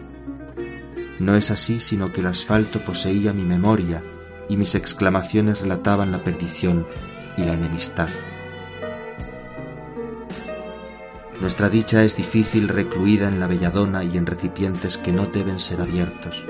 No 1.20 1.36
es 1.36 1.52
así, 1.52 1.80
sino 1.80 2.12
que 2.12 2.22
el 2.22 2.28
asfalto 2.28 2.80
poseía 2.80 3.34
mi 3.34 3.44
memoria 3.44 4.04
y 4.50 4.58
mis 4.58 4.76
exclamaciones 4.76 5.62
relataban 5.62 6.12
la 6.12 6.24
perdición 6.24 6.88
y 7.38 7.44
la 7.44 7.54
enemistad. 7.54 8.10
Nuestra 11.42 11.70
dicha 11.70 12.04
es 12.04 12.16
difícil 12.16 12.68
recluida 12.68 13.28
en 13.28 13.40
la 13.40 13.48
belladona 13.48 14.04
y 14.04 14.18
en 14.18 14.26
recipientes 14.26 14.98
que 14.98 15.12
no 15.12 15.28
deben 15.28 15.60
ser 15.60 15.82
abiertos. 15.82 16.44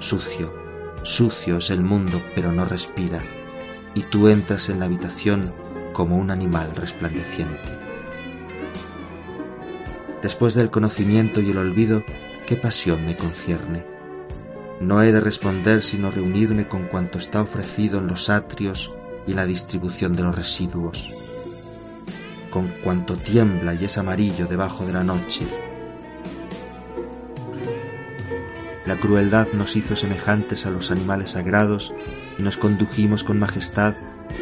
Sucio, 0.00 0.65
sucio 1.06 1.58
es 1.58 1.70
el 1.70 1.82
mundo, 1.82 2.20
pero 2.34 2.50
no 2.50 2.64
respira, 2.64 3.22
y 3.94 4.02
tú 4.02 4.28
entras 4.28 4.68
en 4.68 4.80
la 4.80 4.86
habitación 4.86 5.54
como 5.92 6.16
un 6.16 6.30
animal 6.30 6.74
resplandeciente. 6.74 7.78
Después 10.20 10.54
del 10.54 10.70
conocimiento 10.70 11.40
y 11.40 11.50
el 11.50 11.58
olvido, 11.58 12.02
¿qué 12.46 12.56
pasión 12.56 13.06
me 13.06 13.16
concierne? 13.16 13.86
No 14.80 15.00
he 15.00 15.12
de 15.12 15.20
responder 15.20 15.84
sino 15.84 16.10
reunirme 16.10 16.66
con 16.66 16.88
cuanto 16.88 17.18
está 17.18 17.40
ofrecido 17.40 18.00
en 18.00 18.08
los 18.08 18.28
atrios 18.28 18.92
y 19.28 19.34
la 19.34 19.46
distribución 19.46 20.16
de 20.16 20.24
los 20.24 20.34
residuos, 20.34 21.12
con 22.50 22.68
cuanto 22.82 23.16
tiembla 23.16 23.74
y 23.74 23.84
es 23.84 23.96
amarillo 23.96 24.48
debajo 24.48 24.84
de 24.84 24.92
la 24.92 25.04
noche. 25.04 25.46
La 28.86 28.96
crueldad 28.96 29.48
nos 29.52 29.74
hizo 29.74 29.96
semejantes 29.96 30.64
a 30.64 30.70
los 30.70 30.92
animales 30.92 31.32
sagrados 31.32 31.92
y 32.38 32.42
nos 32.42 32.56
condujimos 32.56 33.24
con 33.24 33.40
majestad 33.40 33.94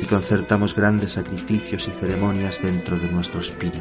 y 0.03 0.05
concertamos 0.05 0.77
grandes 0.77 1.13
sacrificios 1.13 1.89
y 1.89 1.93
ceremonias 1.93 2.61
dentro 2.63 2.99
de 2.99 3.09
nuestro 3.09 3.41
espíritu. 3.41 3.81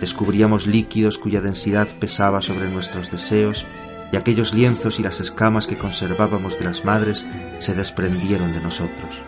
Descubríamos 0.00 0.68
líquidos 0.68 1.18
cuya 1.18 1.40
densidad 1.40 1.88
pesaba 1.98 2.40
sobre 2.40 2.70
nuestros 2.70 3.10
deseos 3.10 3.66
y 4.12 4.16
aquellos 4.16 4.54
lienzos 4.54 5.00
y 5.00 5.02
las 5.02 5.18
escamas 5.18 5.66
que 5.66 5.76
conservábamos 5.76 6.56
de 6.56 6.64
las 6.64 6.84
madres 6.84 7.26
se 7.58 7.74
desprendieron 7.74 8.52
de 8.52 8.60
nosotros. 8.60 9.22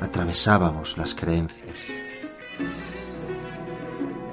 Atravesábamos 0.00 0.98
las 0.98 1.14
creencias. 1.14 1.86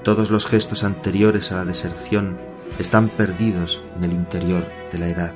Todos 0.03 0.31
los 0.31 0.47
gestos 0.47 0.83
anteriores 0.83 1.51
a 1.51 1.57
la 1.57 1.65
deserción 1.65 2.54
están 2.79 3.09
perdidos 3.09 3.81
en 3.97 4.03
el 4.05 4.13
interior 4.13 4.67
de 4.91 4.97
la 4.97 5.09
edad. 5.09 5.33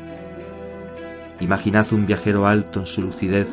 Imaginad 1.39 1.91
un 1.93 2.05
viajero 2.05 2.47
alto 2.47 2.81
en 2.81 2.85
su 2.85 3.01
lucidez, 3.01 3.47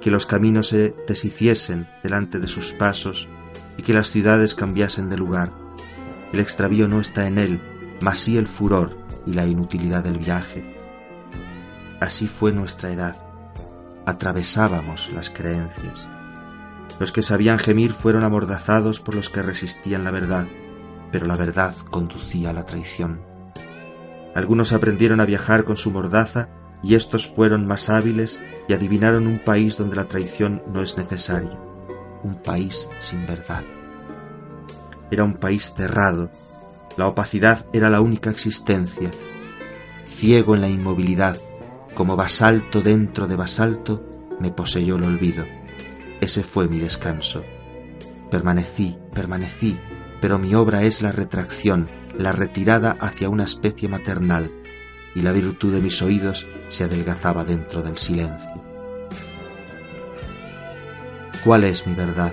que 0.00 0.10
los 0.10 0.26
caminos 0.26 0.68
se 0.68 0.94
deshiciesen 1.06 1.88
delante 2.02 2.38
de 2.38 2.46
sus 2.46 2.72
pasos 2.72 3.28
y 3.78 3.82
que 3.82 3.94
las 3.94 4.10
ciudades 4.10 4.54
cambiasen 4.54 5.08
de 5.08 5.16
lugar. 5.16 5.52
El 6.32 6.40
extravío 6.40 6.88
no 6.88 7.00
está 7.00 7.26
en 7.26 7.38
él, 7.38 7.60
mas 8.00 8.18
sí 8.18 8.36
el 8.36 8.46
furor 8.46 8.96
y 9.26 9.32
la 9.34 9.46
inutilidad 9.46 10.02
del 10.02 10.18
viaje. 10.18 10.76
Así 12.00 12.26
fue 12.26 12.52
nuestra 12.52 12.90
edad. 12.90 13.16
Atravesábamos 14.04 15.10
las 15.14 15.30
creencias. 15.30 16.06
Los 16.98 17.12
que 17.12 17.22
sabían 17.22 17.58
gemir 17.58 17.92
fueron 17.92 18.24
amordazados 18.24 19.00
por 19.00 19.14
los 19.14 19.30
que 19.30 19.42
resistían 19.42 20.04
la 20.04 20.10
verdad, 20.10 20.46
pero 21.14 21.28
la 21.28 21.36
verdad 21.36 21.76
conducía 21.92 22.50
a 22.50 22.52
la 22.52 22.66
traición. 22.66 23.20
Algunos 24.34 24.72
aprendieron 24.72 25.20
a 25.20 25.24
viajar 25.24 25.62
con 25.62 25.76
su 25.76 25.92
mordaza 25.92 26.48
y 26.82 26.96
estos 26.96 27.28
fueron 27.28 27.68
más 27.68 27.88
hábiles 27.88 28.42
y 28.66 28.72
adivinaron 28.72 29.28
un 29.28 29.38
país 29.38 29.76
donde 29.76 29.94
la 29.94 30.08
traición 30.08 30.64
no 30.72 30.82
es 30.82 30.96
necesaria, 30.98 31.56
un 32.24 32.42
país 32.42 32.90
sin 32.98 33.26
verdad. 33.26 33.62
Era 35.12 35.22
un 35.22 35.34
país 35.34 35.72
cerrado 35.72 36.32
la 36.96 37.06
opacidad 37.06 37.64
era 37.72 37.90
la 37.90 38.00
única 38.00 38.30
existencia. 38.30 39.12
Ciego 40.04 40.56
en 40.56 40.62
la 40.62 40.68
inmovilidad, 40.68 41.36
como 41.94 42.16
basalto 42.16 42.82
dentro 42.82 43.28
de 43.28 43.36
basalto, 43.36 44.04
me 44.40 44.50
poseyó 44.50 44.96
el 44.96 45.04
olvido. 45.04 45.44
Ese 46.20 46.42
fue 46.42 46.66
mi 46.66 46.80
descanso. 46.80 47.44
Permanecí, 48.32 48.98
permanecí, 49.12 49.78
pero 50.24 50.38
mi 50.38 50.54
obra 50.54 50.84
es 50.84 51.02
la 51.02 51.12
retracción, 51.12 51.90
la 52.16 52.32
retirada 52.32 52.96
hacia 52.98 53.28
una 53.28 53.44
especie 53.44 53.90
maternal, 53.90 54.50
y 55.14 55.20
la 55.20 55.32
virtud 55.32 55.74
de 55.74 55.82
mis 55.82 56.00
oídos 56.00 56.46
se 56.70 56.84
adelgazaba 56.84 57.44
dentro 57.44 57.82
del 57.82 57.98
silencio. 57.98 58.64
¿Cuál 61.44 61.64
es 61.64 61.86
mi 61.86 61.94
verdad? 61.94 62.32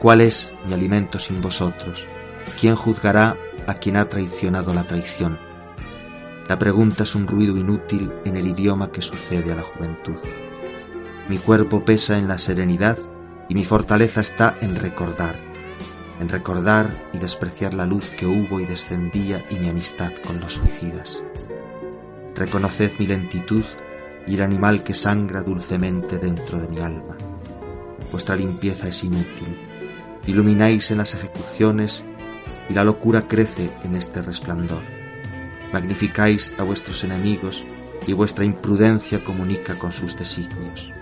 ¿Cuál 0.00 0.20
es 0.20 0.52
mi 0.66 0.74
alimento 0.74 1.18
sin 1.18 1.40
vosotros? 1.40 2.06
¿Quién 2.60 2.76
juzgará 2.76 3.38
a 3.66 3.72
quien 3.72 3.96
ha 3.96 4.10
traicionado 4.10 4.74
la 4.74 4.84
traición? 4.84 5.38
La 6.46 6.58
pregunta 6.58 7.04
es 7.04 7.14
un 7.14 7.26
ruido 7.26 7.56
inútil 7.56 8.12
en 8.26 8.36
el 8.36 8.48
idioma 8.48 8.92
que 8.92 9.00
sucede 9.00 9.50
a 9.50 9.56
la 9.56 9.62
juventud. 9.62 10.18
Mi 11.30 11.38
cuerpo 11.38 11.86
pesa 11.86 12.18
en 12.18 12.28
la 12.28 12.36
serenidad 12.36 12.98
y 13.48 13.54
mi 13.54 13.64
fortaleza 13.64 14.20
está 14.20 14.58
en 14.60 14.76
recordar, 14.76 15.51
en 16.22 16.28
recordar 16.28 17.10
y 17.12 17.18
despreciar 17.18 17.74
la 17.74 17.84
luz 17.84 18.08
que 18.10 18.26
hubo 18.26 18.60
y 18.60 18.64
descendía 18.64 19.44
y 19.50 19.56
mi 19.56 19.68
amistad 19.68 20.12
con 20.24 20.40
los 20.40 20.54
suicidas. 20.54 21.24
Reconoced 22.36 22.92
mi 23.00 23.08
lentitud 23.08 23.64
y 24.28 24.36
el 24.36 24.42
animal 24.42 24.84
que 24.84 24.94
sangra 24.94 25.42
dulcemente 25.42 26.18
dentro 26.18 26.60
de 26.60 26.68
mi 26.68 26.78
alma. 26.78 27.18
Vuestra 28.12 28.36
limpieza 28.36 28.86
es 28.86 29.02
inútil. 29.02 29.58
Ilumináis 30.24 30.92
en 30.92 30.98
las 30.98 31.12
ejecuciones 31.14 32.04
y 32.70 32.74
la 32.74 32.84
locura 32.84 33.26
crece 33.26 33.68
en 33.82 33.96
este 33.96 34.22
resplandor. 34.22 34.84
Magnificáis 35.72 36.54
a 36.56 36.62
vuestros 36.62 37.02
enemigos 37.02 37.64
y 38.06 38.12
vuestra 38.12 38.44
imprudencia 38.44 39.24
comunica 39.24 39.76
con 39.76 39.90
sus 39.90 40.16
designios. 40.16 40.92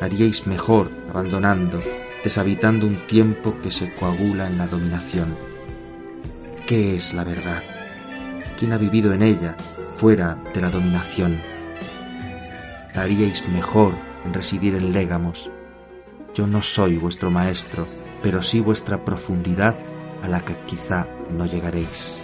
Haríais 0.00 0.46
mejor 0.46 0.88
abandonando, 1.10 1.82
deshabitando 2.26 2.88
un 2.88 3.06
tiempo 3.06 3.56
que 3.62 3.70
se 3.70 3.94
coagula 3.94 4.48
en 4.48 4.58
la 4.58 4.66
dominación. 4.66 5.36
¿Qué 6.66 6.96
es 6.96 7.14
la 7.14 7.22
verdad? 7.22 7.62
¿Quién 8.58 8.72
ha 8.72 8.78
vivido 8.78 9.12
en 9.12 9.22
ella, 9.22 9.56
fuera 9.90 10.36
de 10.52 10.60
la 10.60 10.70
dominación? 10.70 11.40
Haríais 12.96 13.48
mejor 13.50 13.94
en 14.24 14.34
residir 14.34 14.74
en 14.74 14.92
Légamos. 14.92 15.52
Yo 16.34 16.48
no 16.48 16.62
soy 16.62 16.96
vuestro 16.96 17.30
maestro, 17.30 17.86
pero 18.24 18.42
sí 18.42 18.58
vuestra 18.58 19.04
profundidad 19.04 19.76
a 20.20 20.26
la 20.26 20.44
que 20.44 20.56
quizá 20.66 21.06
no 21.30 21.46
llegaréis. 21.46 22.18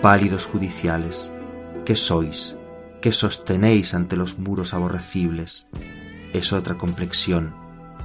Pálidos 0.00 0.46
judiciales, 0.46 1.32
¿qué 1.84 1.96
sois? 1.96 2.56
¿Qué 3.02 3.10
sostenéis 3.10 3.94
ante 3.94 4.14
los 4.14 4.38
muros 4.38 4.74
aborrecibles? 4.74 5.66
Es 6.32 6.52
otra 6.52 6.76
complexión, 6.76 7.54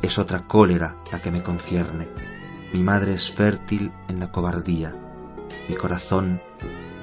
es 0.01 0.17
otra 0.17 0.47
cólera 0.47 0.95
la 1.11 1.21
que 1.21 1.31
me 1.31 1.43
concierne. 1.43 2.07
Mi 2.71 2.81
madre 2.81 3.13
es 3.13 3.29
fértil 3.29 3.91
en 4.07 4.19
la 4.19 4.31
cobardía, 4.31 4.95
mi 5.67 5.75
corazón 5.75 6.41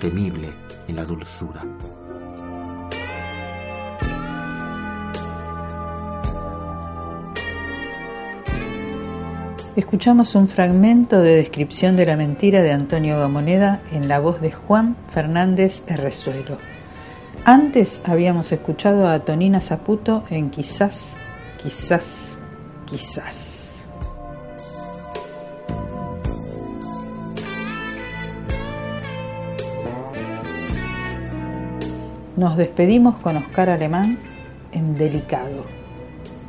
temible 0.00 0.48
en 0.88 0.96
la 0.96 1.04
dulzura. 1.04 1.62
Escuchamos 9.76 10.34
un 10.34 10.48
fragmento 10.48 11.20
de 11.20 11.36
descripción 11.36 11.96
de 11.96 12.06
la 12.06 12.16
mentira 12.16 12.60
de 12.60 12.72
Antonio 12.72 13.18
Gamoneda 13.18 13.82
en 13.92 14.08
la 14.08 14.18
voz 14.18 14.40
de 14.40 14.52
Juan 14.52 14.96
Fernández 15.12 15.82
Herrezuelo. 15.86 16.58
Antes 17.44 18.02
habíamos 18.04 18.52
escuchado 18.52 19.08
a 19.08 19.20
Tonina 19.20 19.60
Zaputo 19.60 20.24
en 20.28 20.50
Quizás, 20.50 21.16
quizás, 21.62 22.36
quizás. 22.84 23.72
Nos 32.36 32.58
despedimos 32.58 33.16
con 33.16 33.38
Oscar 33.38 33.70
Alemán 33.70 34.18
en 34.72 34.98
Delicado. 34.98 35.64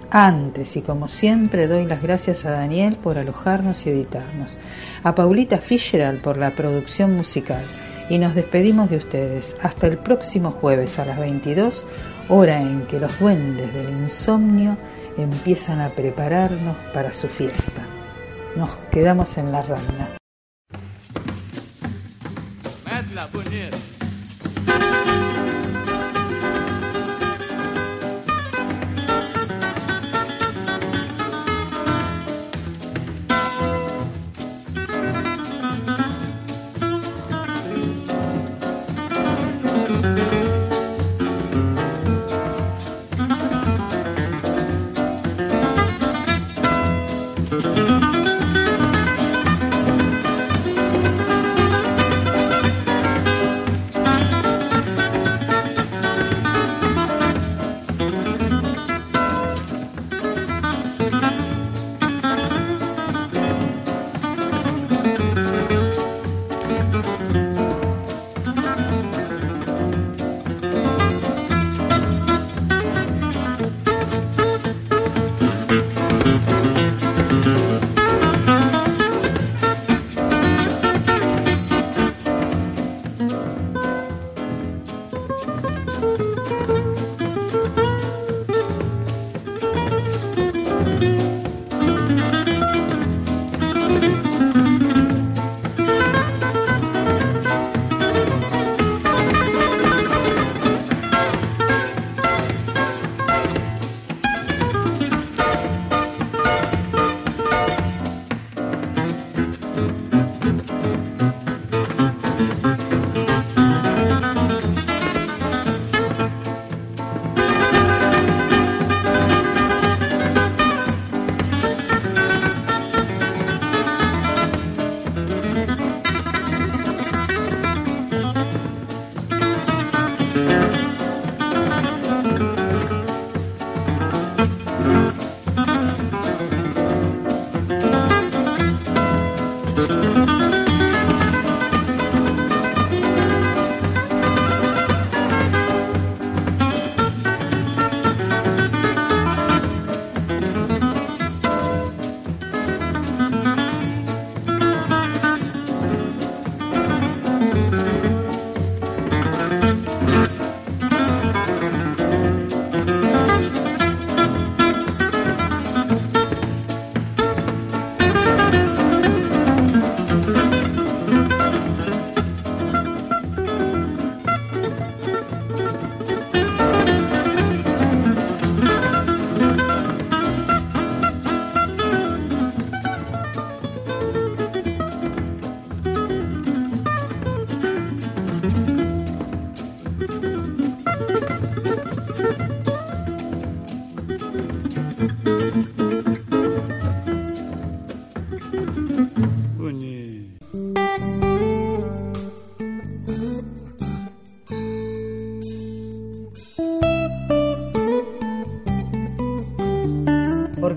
Antes 0.09 0.75
y 0.75 0.81
como 0.81 1.07
siempre 1.07 1.67
doy 1.67 1.85
las 1.85 2.01
gracias 2.01 2.43
a 2.43 2.51
Daniel 2.51 2.97
por 2.97 3.17
alojarnos 3.17 3.85
y 3.85 3.91
editarnos, 3.91 4.59
a 5.03 5.15
Paulita 5.15 5.59
Fischeral 5.59 6.17
por 6.17 6.37
la 6.37 6.51
producción 6.51 7.15
musical 7.15 7.63
y 8.11 8.17
nos 8.17 8.35
despedimos 8.35 8.89
de 8.89 8.97
ustedes 8.97 9.55
hasta 9.63 9.87
el 9.87 9.97
próximo 9.97 10.51
jueves 10.51 10.99
a 10.99 11.05
las 11.05 11.17
22, 11.17 11.87
hora 12.27 12.61
en 12.61 12.85
que 12.85 12.99
los 12.99 13.17
duendes 13.17 13.73
del 13.73 13.89
insomnio 13.89 14.75
empiezan 15.17 15.79
a 15.79 15.87
prepararnos 15.87 16.75
para 16.93 17.13
su 17.13 17.29
fiesta. 17.29 17.85
Nos 18.57 18.75
quedamos 18.91 19.37
en 19.37 19.53
la 19.53 19.61
rana. 19.61 20.09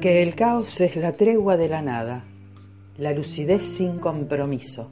Porque 0.05 0.23
el 0.23 0.35
caos 0.35 0.83
es 0.83 0.97
la 0.97 1.17
tregua 1.17 1.57
de 1.57 1.67
la 1.67 1.81
nada, 1.81 2.27
la 2.99 3.15
lucidez 3.15 3.65
sin 3.65 3.99
compromiso, 3.99 4.87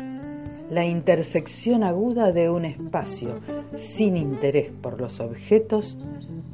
la 0.71 0.87
intersección 0.87 1.85
aguda 1.85 2.33
de 2.33 2.49
un 2.49 2.65
espacio 2.65 3.39
sin 3.77 4.17
interés 4.17 4.73
por 4.73 4.99
los 4.99 5.21
objetos 5.21 5.99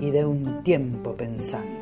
y 0.01 0.11
de 0.11 0.25
un 0.25 0.65
tiempo 0.65 1.15
pensante. 1.15 1.78